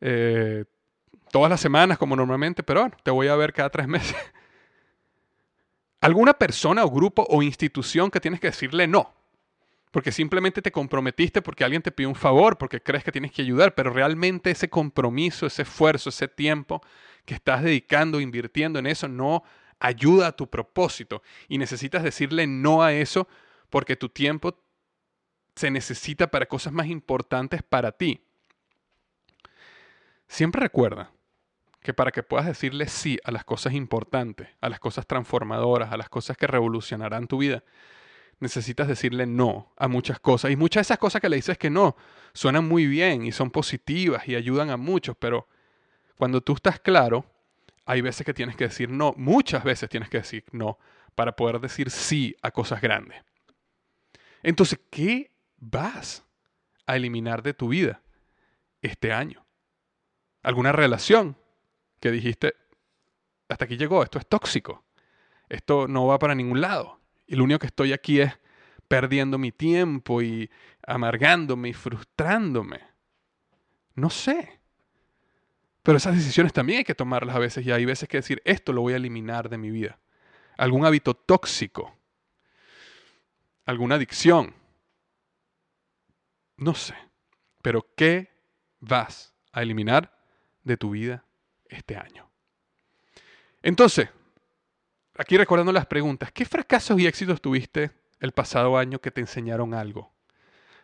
eh, 0.00 0.64
todas 1.30 1.50
las 1.50 1.60
semanas 1.60 1.98
como 1.98 2.16
normalmente, 2.16 2.62
pero 2.62 2.90
te 3.02 3.10
voy 3.10 3.28
a 3.28 3.36
ver 3.36 3.52
cada 3.52 3.70
tres 3.70 3.88
meses. 3.88 4.16
Alguna 6.00 6.34
persona 6.34 6.84
o 6.84 6.90
grupo 6.90 7.26
o 7.28 7.42
institución 7.42 8.10
que 8.10 8.20
tienes 8.20 8.40
que 8.40 8.48
decirle 8.48 8.86
no. 8.86 9.14
Porque 9.92 10.10
simplemente 10.10 10.62
te 10.62 10.72
comprometiste 10.72 11.42
porque 11.42 11.64
alguien 11.64 11.82
te 11.82 11.92
pidió 11.92 12.08
un 12.08 12.14
favor, 12.14 12.56
porque 12.56 12.80
crees 12.80 13.04
que 13.04 13.12
tienes 13.12 13.30
que 13.30 13.42
ayudar, 13.42 13.74
pero 13.74 13.92
realmente 13.92 14.50
ese 14.50 14.70
compromiso, 14.70 15.46
ese 15.46 15.62
esfuerzo, 15.62 16.08
ese 16.08 16.28
tiempo 16.28 16.82
que 17.26 17.34
estás 17.34 17.62
dedicando, 17.62 18.18
invirtiendo 18.18 18.78
en 18.78 18.86
eso, 18.86 19.06
no 19.06 19.44
ayuda 19.78 20.28
a 20.28 20.32
tu 20.32 20.48
propósito. 20.48 21.22
Y 21.46 21.58
necesitas 21.58 22.02
decirle 22.02 22.46
no 22.46 22.82
a 22.82 22.94
eso 22.94 23.28
porque 23.68 23.96
tu 23.96 24.08
tiempo 24.08 24.58
se 25.54 25.70
necesita 25.70 26.30
para 26.30 26.46
cosas 26.46 26.72
más 26.72 26.86
importantes 26.86 27.62
para 27.62 27.92
ti. 27.92 28.24
Siempre 30.32 30.62
recuerda 30.62 31.12
que 31.82 31.92
para 31.92 32.10
que 32.10 32.22
puedas 32.22 32.46
decirle 32.46 32.88
sí 32.88 33.18
a 33.22 33.30
las 33.30 33.44
cosas 33.44 33.74
importantes, 33.74 34.48
a 34.62 34.70
las 34.70 34.80
cosas 34.80 35.06
transformadoras, 35.06 35.92
a 35.92 35.98
las 35.98 36.08
cosas 36.08 36.38
que 36.38 36.46
revolucionarán 36.46 37.26
tu 37.26 37.36
vida, 37.36 37.62
necesitas 38.40 38.88
decirle 38.88 39.26
no 39.26 39.74
a 39.76 39.88
muchas 39.88 40.18
cosas. 40.20 40.50
Y 40.50 40.56
muchas 40.56 40.80
de 40.80 40.82
esas 40.84 40.96
cosas 40.96 41.20
que 41.20 41.28
le 41.28 41.36
dices 41.36 41.58
que 41.58 41.68
no 41.68 41.96
suenan 42.32 42.66
muy 42.66 42.86
bien 42.86 43.26
y 43.26 43.32
son 43.32 43.50
positivas 43.50 44.26
y 44.26 44.34
ayudan 44.34 44.70
a 44.70 44.78
muchos, 44.78 45.14
pero 45.18 45.48
cuando 46.16 46.40
tú 46.40 46.54
estás 46.54 46.80
claro, 46.80 47.26
hay 47.84 48.00
veces 48.00 48.24
que 48.24 48.32
tienes 48.32 48.56
que 48.56 48.68
decir 48.68 48.88
no, 48.88 49.12
muchas 49.18 49.62
veces 49.62 49.90
tienes 49.90 50.08
que 50.08 50.16
decir 50.16 50.46
no 50.50 50.78
para 51.14 51.36
poder 51.36 51.60
decir 51.60 51.90
sí 51.90 52.34
a 52.40 52.52
cosas 52.52 52.80
grandes. 52.80 53.22
Entonces, 54.42 54.80
¿qué 54.88 55.30
vas 55.58 56.24
a 56.86 56.96
eliminar 56.96 57.42
de 57.42 57.52
tu 57.52 57.68
vida 57.68 58.00
este 58.80 59.12
año? 59.12 59.44
¿Alguna 60.42 60.72
relación 60.72 61.36
que 62.00 62.10
dijiste, 62.10 62.54
hasta 63.48 63.64
aquí 63.64 63.76
llegó, 63.76 64.02
esto 64.02 64.18
es 64.18 64.26
tóxico, 64.26 64.84
esto 65.48 65.86
no 65.86 66.06
va 66.06 66.18
para 66.18 66.34
ningún 66.34 66.60
lado, 66.60 67.00
y 67.26 67.36
lo 67.36 67.44
único 67.44 67.60
que 67.60 67.66
estoy 67.66 67.92
aquí 67.92 68.20
es 68.20 68.32
perdiendo 68.88 69.38
mi 69.38 69.52
tiempo 69.52 70.20
y 70.20 70.50
amargándome 70.86 71.68
y 71.70 71.72
frustrándome? 71.72 72.80
No 73.94 74.10
sé. 74.10 74.60
Pero 75.82 75.98
esas 75.98 76.14
decisiones 76.14 76.52
también 76.52 76.78
hay 76.78 76.84
que 76.84 76.94
tomarlas 76.94 77.36
a 77.36 77.40
veces 77.40 77.66
y 77.66 77.72
hay 77.72 77.84
veces 77.84 78.08
que 78.08 78.18
decir, 78.18 78.40
esto 78.44 78.72
lo 78.72 78.82
voy 78.82 78.92
a 78.92 78.96
eliminar 78.96 79.48
de 79.48 79.58
mi 79.58 79.70
vida. 79.70 79.98
Algún 80.56 80.84
hábito 80.84 81.14
tóxico, 81.14 81.96
alguna 83.64 83.96
adicción. 83.96 84.54
No 86.56 86.74
sé. 86.74 86.94
Pero 87.62 87.86
¿qué 87.96 88.30
vas 88.80 89.34
a 89.52 89.62
eliminar 89.62 90.21
de 90.64 90.76
tu 90.76 90.90
vida 90.90 91.24
este 91.68 91.96
año? 91.96 92.30
Entonces, 93.62 94.08
aquí 95.16 95.36
recordando 95.36 95.72
las 95.72 95.86
preguntas, 95.86 96.32
¿qué 96.32 96.44
fracasos 96.44 96.98
y 96.98 97.06
éxitos 97.06 97.40
tuviste 97.40 97.90
el 98.20 98.32
pasado 98.32 98.76
año 98.76 99.00
que 99.00 99.10
te 99.10 99.20
enseñaron 99.20 99.74
algo? 99.74 100.12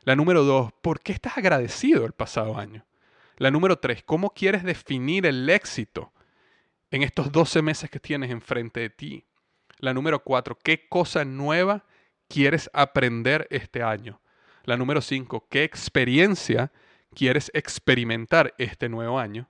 La 0.05 0.17
número 0.17 0.45
dos, 0.45 0.73
¿por 0.81 1.01
qué 1.01 1.13
estás 1.13 1.37
agradecido 1.37 2.07
el 2.07 2.13
pasado 2.13 2.57
año? 2.57 2.87
La 3.37 3.51
número 3.51 3.79
tres, 3.79 4.03
¿cómo 4.03 4.31
quieres 4.31 4.65
definir 4.65 5.27
el 5.27 5.49
éxito 5.49 6.13
en 6.91 7.03
estos 7.03 7.31
12 7.31 7.63
meses 7.63 7.91
que 7.91 8.01
tienes 8.01 8.31
enfrente 8.31 8.81
de 8.81 8.91
ti? 8.91 9.25
La 9.79 9.95
número 9.95 10.23
cuatro, 10.25 10.59
¿qué 10.59 10.89
cosa 10.89 11.25
nueva 11.25 11.85
quieres 12.29 12.69
aprender 12.73 13.47
este 13.51 13.83
año? 13.83 14.21
La 14.65 14.77
número 14.77 15.01
cinco, 15.01 15.47
¿qué 15.49 15.63
experiencia 15.63 16.73
quieres 17.15 17.51
experimentar 17.55 18.55
este 18.59 18.89
nuevo 18.89 19.19
año? 19.19 19.49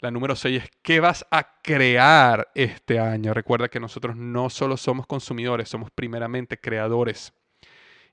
La 0.00 0.10
número 0.12 0.36
seis 0.36 0.62
es 0.62 0.70
qué 0.82 1.00
vas 1.00 1.26
a 1.30 1.60
crear 1.60 2.50
este 2.54 3.00
año. 3.00 3.34
Recuerda 3.34 3.68
que 3.68 3.80
nosotros 3.80 4.16
no 4.16 4.48
solo 4.48 4.76
somos 4.76 5.06
consumidores, 5.06 5.68
somos 5.68 5.90
primeramente 5.90 6.60
creadores. 6.60 7.32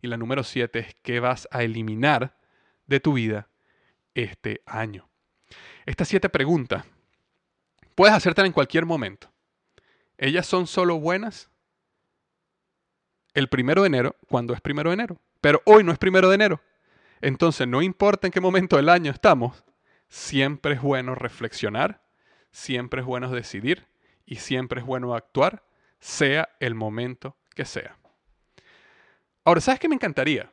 Y 0.01 0.07
la 0.07 0.17
número 0.17 0.43
siete 0.43 0.79
es 0.79 0.95
qué 1.03 1.19
vas 1.19 1.47
a 1.51 1.63
eliminar 1.63 2.37
de 2.87 2.99
tu 2.99 3.13
vida 3.13 3.49
este 4.15 4.61
año. 4.65 5.07
Estas 5.85 6.07
siete 6.07 6.29
preguntas 6.29 6.85
puedes 7.93 8.15
hacértelas 8.15 8.47
en 8.47 8.53
cualquier 8.53 8.85
momento. 8.85 9.31
Ellas 10.17 10.47
son 10.47 10.65
solo 10.65 10.99
buenas 10.99 11.49
el 13.35 13.47
primero 13.49 13.81
de 13.83 13.87
enero, 13.87 14.15
cuando 14.27 14.53
es 14.53 14.61
primero 14.61 14.89
de 14.89 14.95
enero. 14.95 15.17
Pero 15.41 15.61
hoy 15.65 15.83
no 15.83 15.91
es 15.91 15.99
primero 15.99 16.29
de 16.29 16.35
enero. 16.35 16.61
Entonces, 17.21 17.67
no 17.67 17.81
importa 17.81 18.27
en 18.27 18.31
qué 18.31 18.41
momento 18.41 18.77
del 18.77 18.89
año 18.89 19.11
estamos, 19.11 19.63
siempre 20.07 20.73
es 20.73 20.81
bueno 20.81 21.15
reflexionar, 21.15 22.03
siempre 22.51 23.01
es 23.01 23.07
bueno 23.07 23.31
decidir 23.31 23.87
y 24.25 24.37
siempre 24.37 24.81
es 24.81 24.85
bueno 24.85 25.15
actuar 25.15 25.63
sea 25.99 26.49
el 26.59 26.75
momento 26.75 27.37
que 27.55 27.65
sea. 27.65 27.97
Ahora, 29.43 29.61
¿sabes 29.61 29.79
qué 29.79 29.89
me 29.89 29.95
encantaría? 29.95 30.51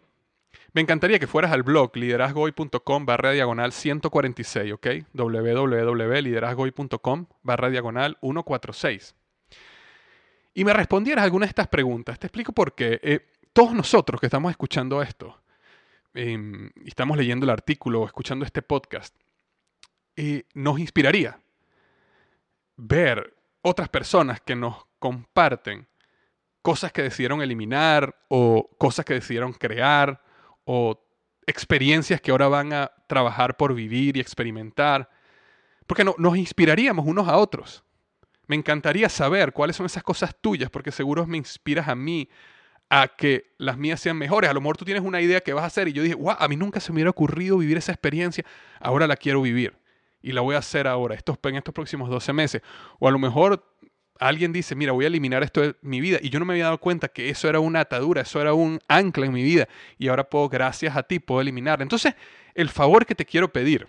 Me 0.72 0.80
encantaría 0.80 1.18
que 1.18 1.26
fueras 1.26 1.52
al 1.52 1.62
blog 1.62 1.94
liderazgoy.com 1.96 3.04
barra 3.04 3.32
diagonal 3.32 3.72
146, 3.72 4.72
¿ok? 4.72 4.86
www.liderazgoy.com 5.12 7.26
barra 7.42 7.68
diagonal 7.68 8.16
146. 8.22 9.14
Y 10.54 10.64
me 10.64 10.72
respondieras 10.72 11.24
alguna 11.24 11.44
de 11.46 11.50
estas 11.50 11.68
preguntas. 11.68 12.18
Te 12.18 12.28
explico 12.28 12.52
por 12.52 12.74
qué. 12.74 12.98
Eh, 13.02 13.20
todos 13.52 13.74
nosotros 13.74 14.18
que 14.20 14.26
estamos 14.26 14.50
escuchando 14.50 15.02
esto, 15.02 15.38
em, 16.14 16.70
estamos 16.86 17.18
leyendo 17.18 17.44
el 17.44 17.50
artículo 17.50 18.00
o 18.02 18.06
escuchando 18.06 18.46
este 18.46 18.62
podcast, 18.62 19.14
eh, 20.16 20.44
nos 20.55 20.79
inspiraría 20.79 21.38
ver 22.77 23.35
otras 23.62 23.88
personas 23.88 24.40
que 24.40 24.57
nos 24.57 24.87
comparten 24.98 25.87
cosas 26.62 26.92
que 26.92 27.03
decidieron 27.03 27.42
eliminar 27.42 28.14
o 28.29 28.68
cosas 28.79 29.05
que 29.05 29.14
decidieron 29.14 29.53
crear 29.53 30.22
o 30.64 30.98
experiencias 31.46 32.20
que 32.20 32.31
ahora 32.31 32.48
van 32.48 32.72
a 32.72 32.92
trabajar 33.09 33.57
por 33.57 33.75
vivir 33.75 34.16
y 34.16 34.20
experimentar. 34.20 35.11
Porque 35.87 36.05
no, 36.05 36.14
nos 36.18 36.37
inspiraríamos 36.37 37.05
unos 37.05 37.27
a 37.29 37.37
otros. 37.37 37.85
Me 38.46 38.57
encantaría 38.57 39.09
saber 39.09 39.53
cuáles 39.53 39.77
son 39.77 39.87
esas 39.87 40.03
cosas 40.03 40.37
tuyas, 40.40 40.70
porque 40.70 40.92
seguro 40.92 41.27
me 41.27 41.37
inspiras 41.37 41.88
a 41.88 41.94
mí 41.94 42.29
a 42.88 43.09
que 43.09 43.55
las 43.59 43.77
mías 43.77 44.01
sean 44.01 44.16
mejores. 44.16 44.48
A 44.48 44.55
lo 44.55 44.61
mejor 44.61 44.77
tú 44.77 44.85
tienes 44.85 45.03
una 45.03 45.20
idea 45.20 45.40
que 45.40 45.53
vas 45.53 45.64
a 45.64 45.66
hacer 45.66 45.88
y 45.88 45.92
yo 45.92 46.03
dije, 46.03 46.14
wow, 46.14 46.37
a 46.38 46.46
mí 46.46 46.57
nunca 46.57 46.79
se 46.79 46.92
me 46.92 46.96
hubiera 46.96 47.11
ocurrido 47.11 47.59
vivir 47.59 47.77
esa 47.77 47.92
experiencia, 47.92 48.44
ahora 48.79 49.07
la 49.07 49.16
quiero 49.16 49.42
vivir 49.42 49.82
y 50.22 50.32
la 50.32 50.40
voy 50.40 50.54
a 50.54 50.58
hacer 50.58 50.87
ahora, 50.87 51.14
estos, 51.14 51.38
en 51.42 51.56
estos 51.56 51.74
próximos 51.74 52.08
12 52.08 52.32
meses. 52.32 52.62
O 52.98 53.08
a 53.08 53.11
lo 53.11 53.18
mejor 53.18 53.64
alguien 54.18 54.52
dice, 54.52 54.74
mira, 54.74 54.92
voy 54.92 55.04
a 55.04 55.08
eliminar 55.08 55.42
esto 55.42 55.61
de 55.61 55.76
mi 55.82 56.00
vida 56.00 56.18
y 56.22 56.30
yo 56.30 56.38
no 56.38 56.44
me 56.44 56.54
había 56.54 56.64
dado 56.64 56.78
cuenta 56.78 57.08
que 57.08 57.28
eso 57.28 57.48
era 57.48 57.61
una 57.61 57.80
atadura, 57.80 58.22
eso 58.22 58.40
era 58.40 58.54
un 58.54 58.78
ancla 58.88 59.26
en 59.26 59.32
mi 59.32 59.42
vida 59.42 59.68
y 59.98 60.08
ahora 60.08 60.28
puedo, 60.28 60.48
gracias 60.48 60.96
a 60.96 61.02
ti, 61.02 61.18
puedo 61.18 61.40
eliminarlo. 61.40 61.82
Entonces, 61.82 62.14
el 62.54 62.68
favor 62.68 63.04
que 63.04 63.14
te 63.14 63.24
quiero 63.24 63.52
pedir 63.52 63.88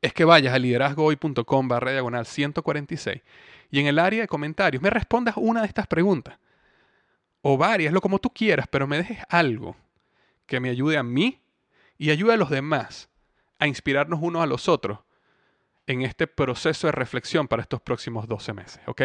es 0.00 0.12
que 0.12 0.24
vayas 0.24 0.54
a 0.54 0.58
liderazgohoy.com 0.58 1.68
barra 1.68 1.92
diagonal 1.92 2.24
146 2.24 3.20
y 3.70 3.80
en 3.80 3.86
el 3.86 3.98
área 3.98 4.22
de 4.22 4.28
comentarios 4.28 4.82
me 4.82 4.90
respondas 4.90 5.34
una 5.36 5.60
de 5.60 5.66
estas 5.66 5.86
preguntas 5.86 6.38
o 7.42 7.56
varias, 7.56 7.92
lo 7.92 8.00
como 8.00 8.18
tú 8.18 8.30
quieras, 8.30 8.66
pero 8.70 8.86
me 8.86 8.96
dejes 8.96 9.18
algo 9.28 9.76
que 10.46 10.60
me 10.60 10.70
ayude 10.70 10.96
a 10.96 11.02
mí 11.02 11.40
y 11.98 12.10
ayude 12.10 12.34
a 12.34 12.36
los 12.36 12.50
demás 12.50 13.10
a 13.58 13.66
inspirarnos 13.66 14.20
unos 14.22 14.42
a 14.42 14.46
los 14.46 14.68
otros 14.68 15.00
en 15.88 16.02
este 16.02 16.26
proceso 16.26 16.86
de 16.86 16.92
reflexión 16.92 17.48
para 17.48 17.62
estos 17.62 17.80
próximos 17.80 18.28
12 18.28 18.52
meses, 18.52 18.80
¿ok? 18.86 19.02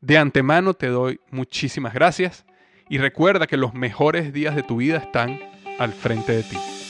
De 0.00 0.18
antemano 0.18 0.74
te 0.74 0.88
doy 0.88 1.20
muchísimas 1.30 1.94
gracias 1.94 2.44
y 2.88 2.98
recuerda 2.98 3.46
que 3.46 3.56
los 3.56 3.72
mejores 3.72 4.32
días 4.32 4.56
de 4.56 4.64
tu 4.64 4.76
vida 4.76 4.98
están 4.98 5.38
al 5.78 5.92
frente 5.92 6.32
de 6.32 6.42
ti. 6.42 6.81